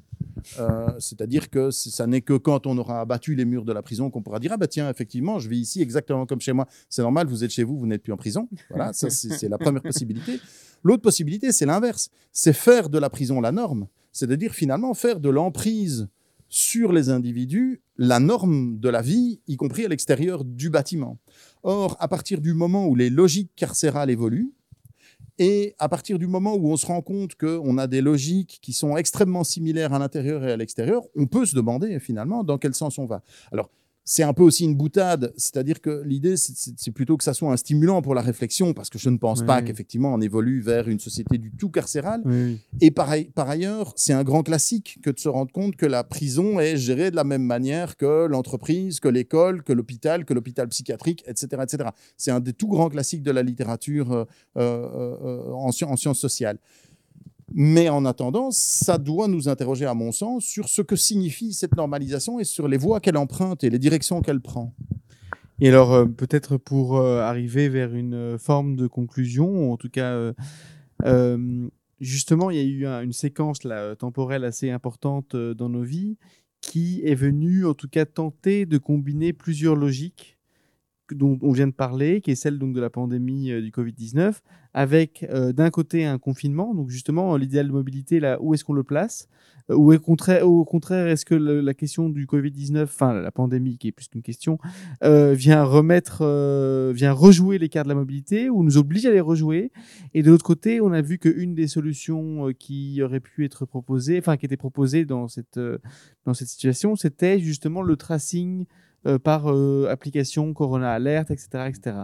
[0.59, 4.11] Euh, c'est-à-dire que ça n'est que quand on aura abattu les murs de la prison
[4.11, 6.66] qu'on pourra dire ah bah tiens effectivement je vis ici exactement comme chez moi.
[6.88, 8.49] C'est normal, vous êtes chez vous, vous n'êtes plus en prison.
[8.70, 10.40] Voilà, c'est la première possibilité.
[10.82, 13.86] L'autre possibilité c'est l'inverse, c'est faire de la prison la norme.
[14.12, 16.09] C'est-à-dire finalement faire de l'emprise
[16.49, 21.18] sur les individus la norme de la vie, y compris à l'extérieur du bâtiment.
[21.62, 24.53] Or, à partir du moment où les logiques carcérales évoluent,
[25.39, 28.72] et à partir du moment où on se rend compte qu'on a des logiques qui
[28.72, 32.74] sont extrêmement similaires à l'intérieur et à l'extérieur, on peut se demander finalement dans quel
[32.74, 33.22] sens on va.
[33.51, 33.70] Alors,
[34.05, 37.57] c'est un peu aussi une boutade, c'est-à-dire que l'idée, c'est plutôt que ça soit un
[37.57, 40.98] stimulant pour la réflexion, parce que je ne pense pas qu'effectivement on évolue vers une
[40.98, 42.22] société du tout carcérale.
[42.80, 46.05] Et par, par ailleurs, c'est un grand classique que de se rendre compte que la
[46.05, 50.68] prison est gérée de la même manière que l'entreprise, que l'école, que l'hôpital, que l'hôpital
[50.68, 51.62] psychiatrique, etc.
[51.62, 51.90] etc.
[52.16, 54.24] C'est un des tout grands classiques de la littérature euh,
[54.57, 56.59] euh, euh, en, en sciences sociales.
[57.55, 61.76] Mais en attendant, ça doit nous interroger, à mon sens, sur ce que signifie cette
[61.76, 64.74] normalisation et sur les voies qu'elle emprunte et les directions qu'elle prend.
[65.61, 69.90] Et alors, euh, peut-être pour euh, arriver vers une euh, forme de conclusion, en tout
[69.90, 70.32] cas,
[72.00, 76.16] justement, il y a eu une séquence là, temporelle assez importante dans nos vies
[76.61, 80.32] qui est venue, en tout cas, tenter de combiner plusieurs logiques
[81.14, 84.40] dont on vient de parler, qui est celle donc de la pandémie euh, du Covid-19,
[84.74, 88.72] avec euh, d'un côté un confinement, donc justement l'idéal de mobilité, là, où est-ce qu'on
[88.72, 89.28] le place
[89.70, 93.92] euh, Ou au contraire, est-ce que la question du Covid-19, enfin la pandémie qui est
[93.92, 94.58] plus qu'une question,
[95.02, 96.22] vient remettre,
[96.92, 99.72] vient rejouer les cartes de la mobilité, ou nous oblige à les rejouer?
[100.14, 104.18] Et de l'autre côté, on a vu qu'une des solutions qui aurait pu être proposée,
[104.18, 105.60] enfin qui était proposée dans cette,
[106.24, 108.66] dans cette situation, c'était justement le tracing
[109.05, 111.64] euh, par euh, application Corona Alert, etc.
[111.66, 111.96] etc.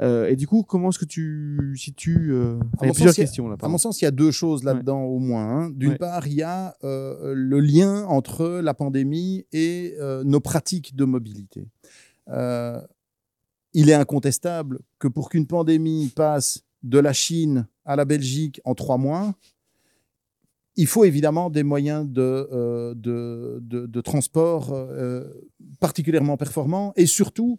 [0.00, 2.32] Euh, et du coup, comment est-ce que tu situes
[2.80, 3.56] Il y a plusieurs questions là.
[3.60, 5.48] À mon sens, il y a deux choses là-dedans au moins.
[5.48, 5.70] Hein.
[5.74, 11.66] D'une part, il y a le lien entre la pandémie et nos pratiques de mobilité.
[12.28, 18.76] il est incontestable que pour qu'une pandémie passe de la Chine à la Belgique en
[18.76, 19.34] trois mois,
[20.78, 25.24] il faut évidemment des moyens de, euh, transport euh,
[25.80, 27.58] particulièrement performants et surtout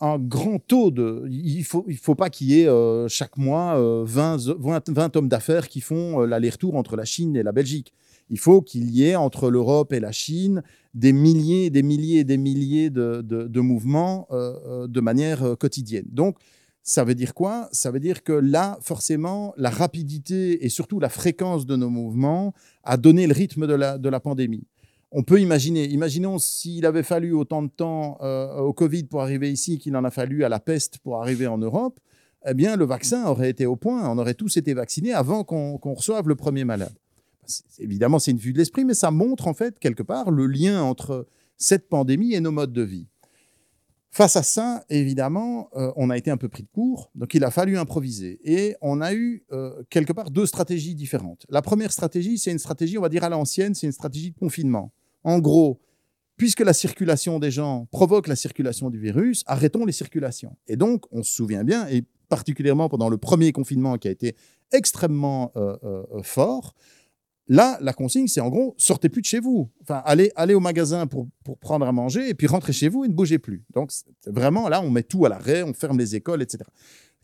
[0.00, 1.26] un grand taux de...
[1.28, 4.38] Il ne faut, il faut pas qu'il y ait euh, chaque mois 20,
[4.88, 7.92] 20, hommes d'affaires qui font l'aller-retour entre la Chine et la Belgique.
[8.30, 10.62] Il faut qu'il y ait entre l'Europe et la Chine
[10.94, 16.06] des milliers, des milliers et des milliers de, de mouvements de manière quotidienne.
[16.08, 16.38] Donc,
[16.82, 17.68] ça veut dire quoi?
[17.72, 22.54] Ça veut dire que là, forcément, la rapidité et surtout la fréquence de nos mouvements
[22.84, 24.66] a donné le rythme de la, de la pandémie.
[25.12, 29.50] On peut imaginer, imaginons s'il avait fallu autant de temps euh, au Covid pour arriver
[29.50, 31.98] ici qu'il en a fallu à la peste pour arriver en Europe,
[32.46, 35.94] eh bien, le vaccin aurait été au point, on aurait tous été vaccinés avant qu'on
[35.94, 36.94] reçoive le premier malade.
[37.78, 40.82] évidemment, c'est une vue de l'esprit, mais ça montre en fait quelque part le lien
[40.82, 41.26] entre
[41.56, 43.06] cette pandémie et nos modes de vie.
[44.12, 47.44] Face à ça, évidemment, euh, on a été un peu pris de court, donc il
[47.44, 48.40] a fallu improviser.
[48.42, 51.46] Et on a eu euh, quelque part deux stratégies différentes.
[51.48, 54.38] La première stratégie, c'est une stratégie, on va dire à l'ancienne, c'est une stratégie de
[54.38, 54.92] confinement.
[55.22, 55.80] En gros,
[56.36, 60.56] puisque la circulation des gens provoque la circulation du virus, arrêtons les circulations.
[60.66, 64.34] Et donc, on se souvient bien, et particulièrement pendant le premier confinement qui a été
[64.72, 66.74] extrêmement euh, fort,
[67.50, 69.68] Là, la consigne, c'est en gros, sortez plus de chez vous.
[69.82, 73.04] Enfin, allez, allez au magasin pour, pour prendre à manger et puis rentrez chez vous
[73.04, 73.64] et ne bougez plus.
[73.74, 73.90] Donc,
[74.24, 76.62] vraiment, là, on met tout à l'arrêt, on ferme les écoles, etc.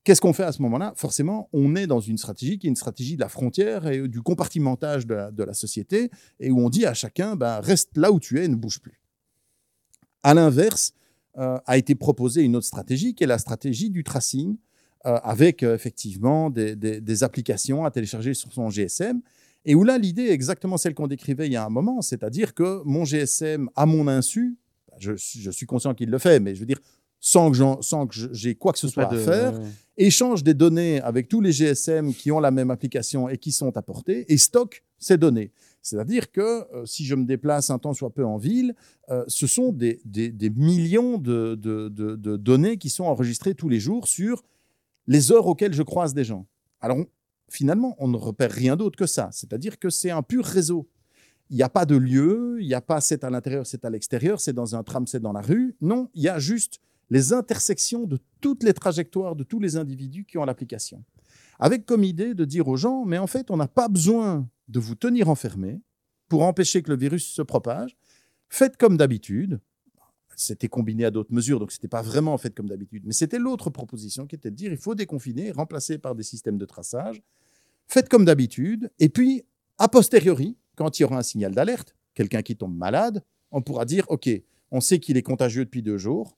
[0.02, 0.94] Qu'est-ce qu'on fait à ce moment-là?
[0.96, 4.20] Forcément, on est dans une stratégie qui est une stratégie de la frontière et du
[4.20, 6.10] compartimentage de la, société
[6.40, 8.80] et où on dit à chacun, ben, reste là où tu es et ne bouge
[8.80, 9.00] plus.
[10.24, 10.92] À l'inverse,
[11.38, 14.56] euh, a été proposée une autre stratégie qui est la stratégie du tracing
[15.06, 19.20] euh, avec euh, effectivement des, des applications à télécharger sur son GSM
[19.66, 22.54] et où là, l'idée est exactement celle qu'on décrivait il y a un moment, c'est-à-dire
[22.54, 24.56] que mon GSM, à mon insu,
[24.98, 25.16] je,
[25.50, 26.80] suis conscient qu'il le fait, mais je veux dire,
[27.18, 29.60] sans que j'ai quoi que ce soit à faire,
[29.96, 33.76] échange des données avec tous les GSM qui ont la même application et qui sont
[33.76, 35.50] apportés et stocke ces données.
[35.82, 36.40] C'est-à-dire que
[36.74, 38.74] euh, si je me déplace un temps soit peu en ville,
[39.08, 40.00] euh, ce sont des,
[40.56, 44.44] millions de, de, données qui sont enregistrées tous les jours sur
[45.06, 46.46] les heures auxquelles je croise des gens.
[46.80, 46.98] Alors,
[47.48, 49.28] finalement, on ne repère rien d'autre que ça.
[49.32, 50.88] C'est-à-dire que c'est un pur réseau.
[51.50, 53.90] Il n'y a pas de lieu, il n'y a pas c'est à l'intérieur, c'est à
[53.90, 55.76] l'extérieur, c'est dans un tram, c'est dans la rue.
[55.80, 60.24] Non, il y a juste les intersections de toutes les trajectoires de tous les individus
[60.24, 61.04] qui ont l'application.
[61.58, 64.80] Avec comme idée de dire aux gens, mais en fait, on n'a pas besoin de
[64.80, 65.80] vous tenir enfermés
[66.28, 67.96] pour empêcher que le virus se propage.
[68.48, 69.60] Faites comme d'habitude.
[70.38, 73.04] C'était combiné à d'autres mesures, donc ce n'était pas vraiment fait comme d'habitude.
[73.06, 76.58] Mais c'était l'autre proposition qui était de dire il faut déconfiner, remplacer par des systèmes
[76.58, 77.22] de traçage.
[77.88, 79.44] Faites comme d'habitude, et puis,
[79.78, 83.84] a posteriori, quand il y aura un signal d'alerte, quelqu'un qui tombe malade, on pourra
[83.84, 84.28] dire, OK,
[84.70, 86.36] on sait qu'il est contagieux depuis deux jours,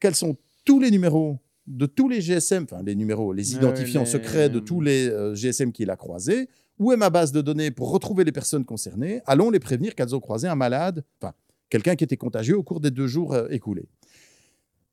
[0.00, 4.50] quels sont tous les numéros de tous les GSM, enfin les numéros, les identifiants secrets
[4.50, 6.48] de tous les euh, GSM qu'il a croisés,
[6.78, 10.14] où est ma base de données pour retrouver les personnes concernées, allons les prévenir qu'elles
[10.14, 11.32] ont croisé un malade, enfin
[11.74, 13.88] quelqu'un qui était contagieux au cours des deux jours euh, écoulés.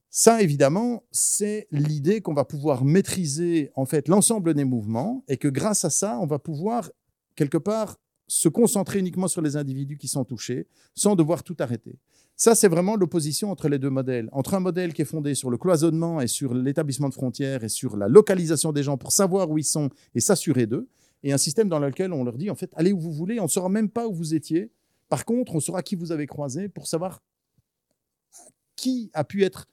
[0.09, 5.47] Ça, évidemment, c'est l'idée qu'on va pouvoir maîtriser en fait l'ensemble des mouvements et que
[5.47, 6.89] grâce à ça, on va pouvoir
[7.36, 11.99] quelque part se concentrer uniquement sur les individus qui sont touchés sans devoir tout arrêter.
[12.36, 14.27] Ça, c'est vraiment l'opposition entre les deux modèles.
[14.32, 17.69] Entre un modèle qui est fondé sur le cloisonnement et sur l'établissement de frontières et
[17.69, 20.89] sur la localisation des gens pour savoir où ils sont et s'assurer d'eux,
[21.21, 23.43] et un système dans lequel on leur dit, en fait, allez où vous voulez, on
[23.43, 24.71] ne saura même pas où vous étiez.
[25.12, 27.22] Par contre, on saura qui vous avez croisé pour savoir
[28.78, 29.68] qui a pu être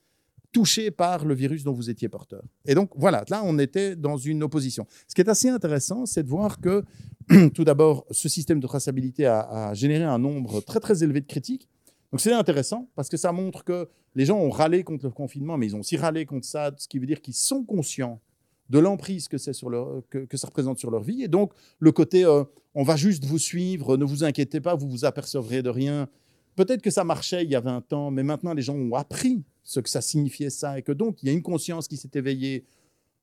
[0.51, 2.43] touché par le virus dont vous étiez porteur.
[2.64, 4.84] Et donc, voilà, là, on était dans une opposition.
[5.07, 6.82] Ce qui est assez intéressant, c'est de voir que,
[7.55, 11.68] tout d'abord, ce système de traçabilité a, généré un nombre très, très élevé de critiques.
[12.11, 15.57] Donc, c'est intéressant parce que ça montre que les gens ont râlé contre le confinement,
[15.57, 18.20] mais ils ont aussi râlé contre ça, ce qui veut dire qu'ils sont conscients
[18.69, 21.23] de l'emprise que, que, ça représente sur leur vie.
[21.23, 22.45] Et donc, le côté euh,
[22.75, 26.09] on va juste vous suivre, ne vous inquiétez pas, vous vous apercevrez de rien.
[26.55, 29.45] Peut-être que ça marchait il y a 20 ans, mais maintenant les gens ont appris
[29.64, 32.11] ce que ça signifiait ça, et que donc il y a une conscience qui s'est
[32.14, 32.64] éveillée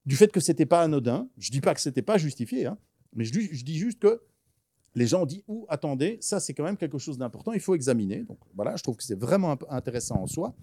[0.05, 1.29] du fait que c'était pas anodin.
[1.37, 2.77] Je dis pas que c'était pas justifié, hein,
[3.13, 4.21] mais je, dis juste que
[4.93, 7.75] les gens ont dit ou attendez, ça c'est quand même quelque chose d'important, il faut
[7.75, 8.23] examiner.
[8.23, 10.53] Donc voilà, je trouve que c'est vraiment intéressant en soi.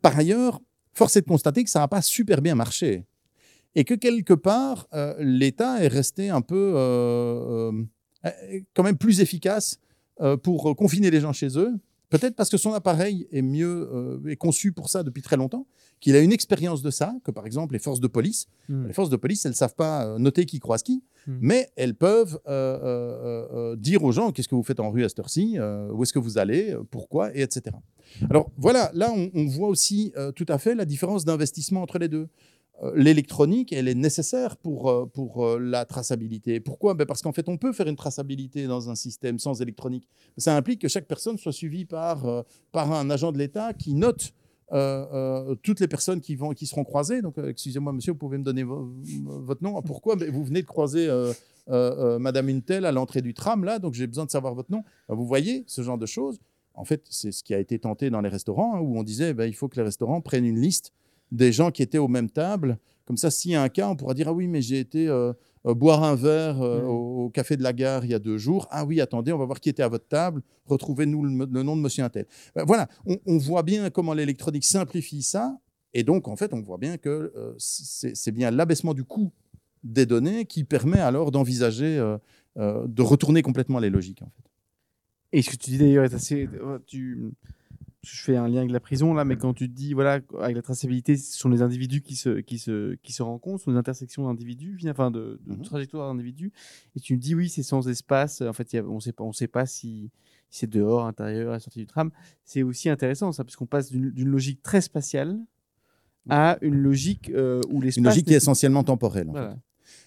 [0.00, 0.60] Par ailleurs,
[0.94, 3.06] force est de constater que ça n'a pas super bien marché
[3.74, 7.72] et que quelque part euh, l'État est resté un peu euh,
[8.24, 8.30] euh,
[8.74, 9.78] quand même plus efficace
[10.42, 11.72] pour confiner les gens chez eux
[12.10, 15.66] Peut-être parce que son appareil est mieux est conçu pour ça depuis très longtemps,
[16.00, 18.88] qu'il a une expérience de ça, que par exemple les forces de police, hmm.
[18.88, 21.38] les forces de police, elles ne savent pas noter qui croise qui, hmm.
[21.40, 22.38] mais elles peuvent
[23.78, 25.56] dire aux gens qu'est-ce que vous faites en rue à cette heure-ci,
[25.92, 27.76] où est-ce que vous allez, pourquoi, et etc.
[28.28, 32.08] Alors voilà, là on, on voit aussi tout à fait la différence d'investissement entre les
[32.08, 32.28] deux.
[32.82, 36.60] Euh, l'électronique, elle est nécessaire pour, euh, pour euh, la traçabilité.
[36.60, 36.94] Pourquoi?
[36.94, 40.08] Ben Parce qu'en fait, on peut faire une traçabilité dans un système sans électronique.
[40.38, 44.32] Ça implique que chaque personne soit suivie par, par un agent de l'État qui note
[45.62, 47.22] toutes les personnes qui, vont, qui seront croisées.
[47.22, 49.82] Donc, excusez-moi, monsieur, vous pouvez me donner votre nom.
[49.82, 50.16] Pourquoi?
[50.16, 51.08] Ben, Vous venez de croiser
[51.66, 54.84] Madame Intel à l'entrée du tram, là, donc j'ai besoin de savoir votre nom.
[55.08, 56.38] Ben, vous voyez ce genre de choses.
[56.74, 59.34] En fait, c'est ce qui a été tenté dans les restaurants, hein, où on disait
[59.34, 60.92] ben, il faut que les restaurants prennent une liste
[61.32, 62.78] des gens qui étaient aux mêmes tables.
[63.04, 65.08] Comme ça, s'il y a un cas, on pourra dire Ah oui, mais j'ai été
[65.08, 65.32] euh,
[65.66, 66.86] euh, boire un verre euh, mm.
[66.86, 68.68] au, café de la gare il y a deux jours.
[68.70, 70.42] Ah oui, attendez, on va voir qui était à votre table.
[70.66, 72.26] Retrouvez-nous le, nom de monsieur Intel.
[72.54, 75.58] Ben, voilà, on, voit bien comment l'électronique simplifie ça.
[75.92, 79.32] Et donc, en fait, on voit bien que c'est bien l'abaissement du coût
[79.82, 81.96] des données qui permet alors d'envisager
[82.56, 84.50] de retourner complètement les logiques, en fait.
[85.32, 86.48] Et ce que tu dis d'ailleurs est assez.
[86.86, 87.32] Tu,
[88.02, 90.56] je fais un lien avec la prison là, mais quand tu te dis voilà, avec
[90.56, 93.70] la traçabilité, ce sont les individus qui se, qui se, qui se rencontrent, ce sont
[93.72, 95.62] les intersections d'individus, enfin de, de mhm.
[95.62, 96.52] trajectoires d'individus,
[96.96, 98.40] et tu me dis oui, c'est sans espace.
[98.40, 100.10] En fait, on sait pas, on sait pas si,
[100.50, 102.10] c'est dehors, intérieur, à la sortie du tram.
[102.44, 105.38] C'est aussi intéressant ça, parce qu'on passe d'une logique très spatiale
[106.28, 107.98] à une logique euh, où l'espace.
[107.98, 109.30] Une logique qui est essentiellement temporelle.
[109.30, 109.56] En fait.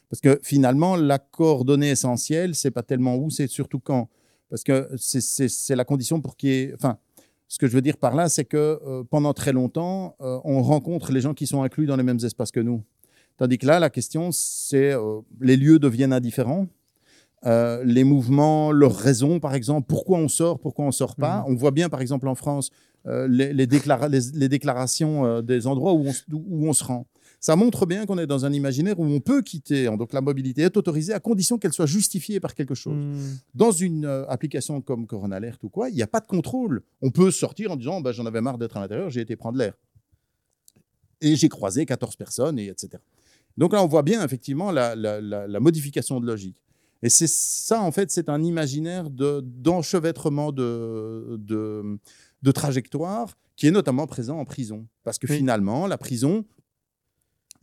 [0.09, 4.09] Parce que finalement, la coordonnée essentielle, c'est pas tellement où, c'est surtout quand.
[4.49, 6.73] Parce que c'est la condition pour qu'il y ait.
[6.75, 6.99] Enfin,
[7.53, 10.63] ce que je veux dire par là, c'est que euh, pendant très longtemps, euh, on
[10.63, 12.81] rencontre les gens qui sont inclus dans les mêmes espaces que nous.
[13.37, 16.65] Tandis que là, la question, c'est euh, les lieux deviennent indifférents.
[17.45, 21.41] les mouvements, leurs raisons, par exemple, pourquoi on sort, pourquoi on ne sort pas.
[21.41, 21.45] Mmh.
[21.49, 22.71] On voit bien, par exemple, en France,
[23.05, 27.05] les, les, déclarations des endroits où où on se rend
[27.43, 29.87] ça montre bien qu'on est dans un imaginaire où on peut quitter.
[29.87, 32.95] Hein, donc la mobilité est autorisée à condition qu'elle soit justifiée par quelque chose.
[32.95, 33.35] Hmm.
[33.53, 36.83] Dans une euh, application comme Corona Alert ou quoi, il n'y a pas de contrôle.
[37.01, 39.57] On peut sortir en disant bah, j'en avais marre d'être à l'intérieur, j'ai été prendre
[39.57, 39.73] l'air.
[41.19, 43.03] Et j'ai croisé 14 personnes, et etc.
[43.57, 44.95] Donc là, on voit bien effectivement la,
[45.59, 46.63] modification de logique.
[47.01, 51.99] Et c'est ça, en fait, c'est un imaginaire d'enchevêtrement de, de,
[52.41, 54.87] de, trajectoire qui est notamment présent en prison.
[55.03, 56.45] Parce que finalement, la prison,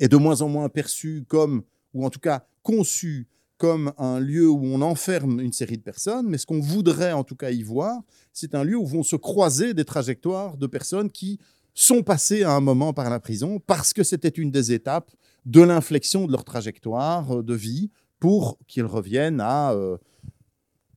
[0.00, 1.62] est de moins en moins perçu comme,
[1.94, 3.28] ou en tout cas conçu
[3.58, 7.24] comme un lieu où on enferme une série de personnes, mais ce qu'on voudrait en
[7.24, 8.00] tout cas y voir,
[8.32, 11.38] c'est un lieu où vont se croiser des trajectoires de personnes qui
[11.74, 15.10] sont passées à un moment par la prison parce que c'était une des étapes
[15.44, 19.98] de l'inflexion de leur trajectoire euh, de vie pour qu'ils reviennent à, euh,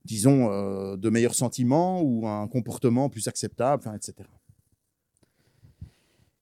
[0.05, 4.27] disons, euh, de meilleurs sentiments ou un comportement plus acceptable, etc.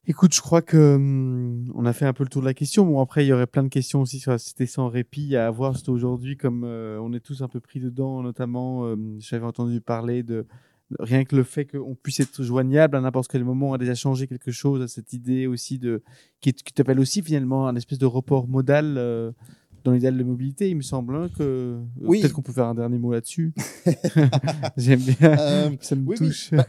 [0.07, 2.85] Écoute, je crois que hum, on a fait un peu le tour de la question.
[2.85, 5.47] Bon, après, il y aurait plein de questions aussi sur la société sans répit à
[5.47, 5.75] avoir.
[5.87, 10.23] aujourd'hui, comme euh, on est tous un peu pris dedans, notamment, euh, j'avais entendu parler
[10.23, 10.47] de
[10.99, 14.27] rien que le fait qu'on puisse être joignable à n'importe quel moment a déjà changé
[14.27, 16.01] quelque chose à cette idée aussi de
[16.41, 19.31] qui, t'appelle aussi finalement un espèce de report modal euh,
[19.83, 20.69] dans l'idéal de mobilité.
[20.69, 22.21] Il me semble hein, que oui.
[22.21, 23.53] peut-être qu'on peut faire un dernier mot là-dessus.
[24.77, 26.51] J'aime bien, ça me touche.
[26.51, 26.65] Bah,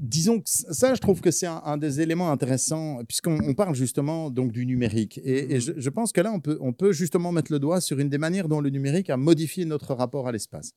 [0.00, 4.50] disons que ça, je trouve que c'est un, des éléments intéressants, puisqu'on parle justement donc
[4.50, 5.20] du numérique.
[5.22, 5.78] Et, mm-hmm.
[5.78, 8.18] je, pense que là, on peut, on peut justement mettre le doigt sur une des
[8.18, 10.72] manières dont le numérique a modifié notre rapport à l'espace.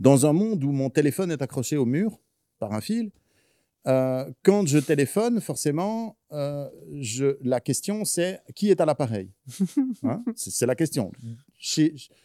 [0.00, 2.18] Dans un monde où mon téléphone est accroché au mur
[2.58, 3.12] par un fil,
[3.86, 6.68] euh, quand je téléphone, forcément, euh,
[7.00, 9.30] je, la question c'est qui est à l'appareil
[10.02, 11.12] hein C'est la question.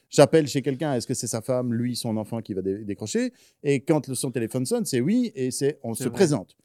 [0.10, 3.34] J'appelle chez quelqu'un, est-ce que c'est sa femme, lui, son enfant qui va décrocher?
[3.62, 6.56] Et quand son téléphone sonne, c'est oui, et c'est on se présente.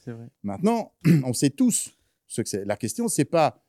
[0.42, 0.92] Maintenant,
[1.24, 1.90] on sait tous
[2.26, 2.64] ce que c'est.
[2.64, 3.64] La question, c'est pas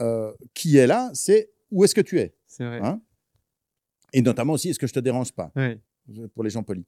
[0.00, 2.34] euh, qui est là, c'est où est-ce que tu es?
[2.58, 2.80] Vrai.
[2.80, 3.00] Hein?
[4.12, 5.50] Et notamment aussi, est-ce que je te dérange pas?
[5.56, 5.78] Oui
[6.34, 6.84] pour les gens polis.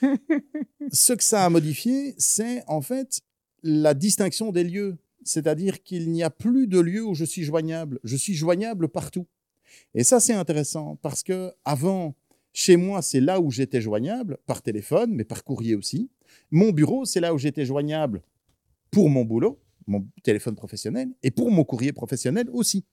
[0.92, 3.20] Ce que ça a modifié, c'est en fait
[3.62, 4.98] la distinction des lieux.
[5.24, 7.98] C'est-à-dire qu'il n'y a plus de lieu où je suis joignable.
[8.04, 9.26] Je suis joignable partout.
[9.94, 12.14] Et ça, c'est intéressant parce que avant,
[12.52, 16.10] chez moi, c'est là où j'étais joignable, par téléphone, mais par courrier aussi.
[16.50, 18.22] Mon bureau, c'est là où j'étais joignable
[18.90, 22.84] pour mon boulot, mon téléphone professionnel, et pour mon courrier professionnel aussi.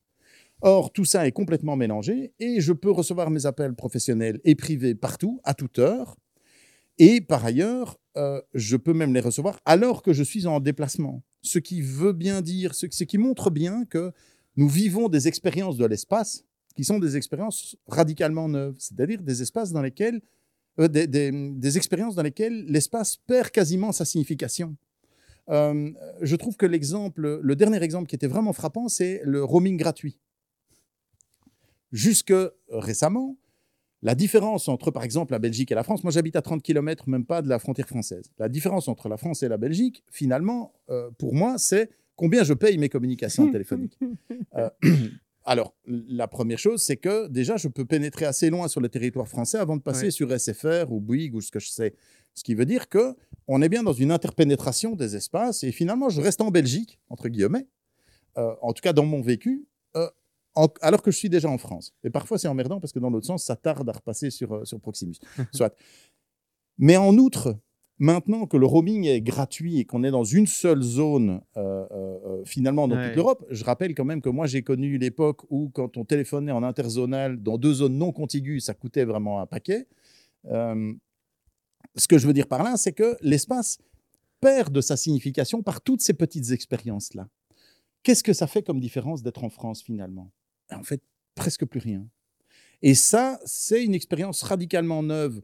[0.68, 4.96] Or, tout ça est complètement mélangé et je peux recevoir mes appels professionnels et privés
[4.96, 6.18] partout, à toute heure.
[6.98, 11.22] Et par ailleurs, euh, je peux même les recevoir alors que je suis en déplacement.
[11.44, 14.12] Ce qui veut bien dire, ce, qui montre bien que
[14.56, 16.44] nous vivons des expériences de l'espace
[16.76, 20.20] qui sont des expériences radicalement neuves, c'est-à-dire des espaces dans lesquels,
[20.80, 24.76] euh, des, expériences dans lesquelles l'espace perd quasiment sa signification.
[25.50, 25.92] Euh,
[26.22, 30.18] je trouve que l'exemple, le dernier exemple qui était vraiment frappant, c'est le roaming gratuit
[31.92, 32.34] jusque
[32.70, 33.38] récemment,
[34.06, 37.10] la différence entre, par exemple, la Belgique et la France, moi j'habite à 30 km,
[37.10, 38.30] même pas de la frontière française.
[38.38, 42.54] La différence entre la France et la Belgique, finalement, euh, pour moi, c'est combien je
[42.54, 43.98] paye mes communications téléphoniques.
[44.58, 44.70] Euh,
[45.44, 49.28] alors, la première chose, c'est que déjà, je peux pénétrer assez loin sur le territoire
[49.28, 51.94] français avant de passer sur SFR ou Bouygues ou ce que je sais.
[52.36, 53.16] Ce qui veut dire que
[53.48, 57.28] on est bien dans une interpénétration des espaces et finalement, je reste en Belgique, entre
[57.28, 57.68] guillemets,
[58.38, 59.66] euh, en tout cas dans mon vécu,
[60.82, 61.94] alors que je suis déjà en France.
[62.04, 64.66] Et parfois, c'est emmerdant parce que dans l'autre sens, ça tarde à repasser sur, euh,
[64.66, 65.16] sur Proximus.
[65.54, 65.76] Soit.
[66.78, 67.58] Mais en outre,
[68.00, 72.46] maintenant que le roaming est gratuit et qu'on est dans une seule zone, euh, euh,
[72.46, 75.98] finalement, dans toute l'Europe, je rappelle quand même que moi, j'ai connu l'époque où, quand
[75.98, 79.88] on téléphonait en interzonal dans deux zones non contiguës, ça coûtait vraiment un paquet.
[80.46, 83.78] ce que je veux dire par là, c'est que l'espace
[84.42, 87.28] perd de sa signification par toutes ces petites expériences-là.
[88.04, 90.32] Qu'est-ce que ça fait comme différence d'être en France finalement?
[90.72, 91.02] En fait,
[91.36, 92.08] presque plus rien.
[92.82, 95.42] Et ça, c'est une expérience radicalement neuve.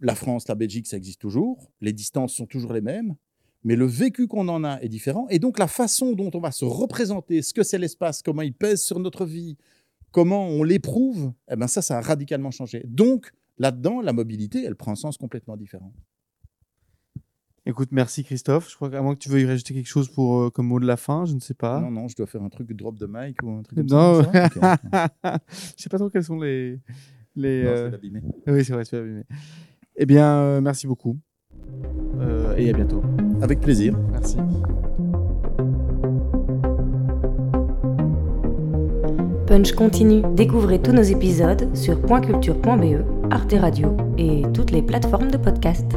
[0.00, 1.70] La France, la Belgique, ça existe toujours.
[1.80, 3.16] Les distances sont toujours les mêmes.
[3.62, 5.26] Mais le vécu qu'on en a est différent.
[5.30, 8.52] Et donc, la façon dont on va se représenter, ce que c'est l'espace, comment il
[8.52, 9.56] pèse sur notre vie,
[10.10, 12.82] comment on l'éprouve, eh ben ça, ça a radicalement changé.
[12.86, 15.92] Donc, là-dedans, la mobilité, elle prend un sens complètement différent.
[17.66, 18.70] Écoute, merci Christophe.
[18.70, 20.86] Je crois qu'à moins que tu veuilles rajouter quelque chose pour, euh, comme mot de
[20.86, 21.80] la fin, je ne sais pas.
[21.80, 24.22] Non, non, je dois faire un truc drop de mic ou un truc comme non,
[24.22, 25.08] ça.
[25.76, 26.78] je sais pas trop quels sont les.
[27.34, 28.52] les Non, euh, c'est.
[28.52, 29.22] Oui, c'est vrai, c'est abîmé.
[29.96, 31.18] Eh bien, euh, merci beaucoup.
[32.20, 33.02] Euh, et à bientôt.
[33.40, 33.96] Avec plaisir.
[34.12, 34.36] Merci.
[39.46, 40.22] Punch continue.
[40.34, 45.96] Découvrez tous nos épisodes sur pointculture.be, Arte Radio et toutes les plateformes de podcast.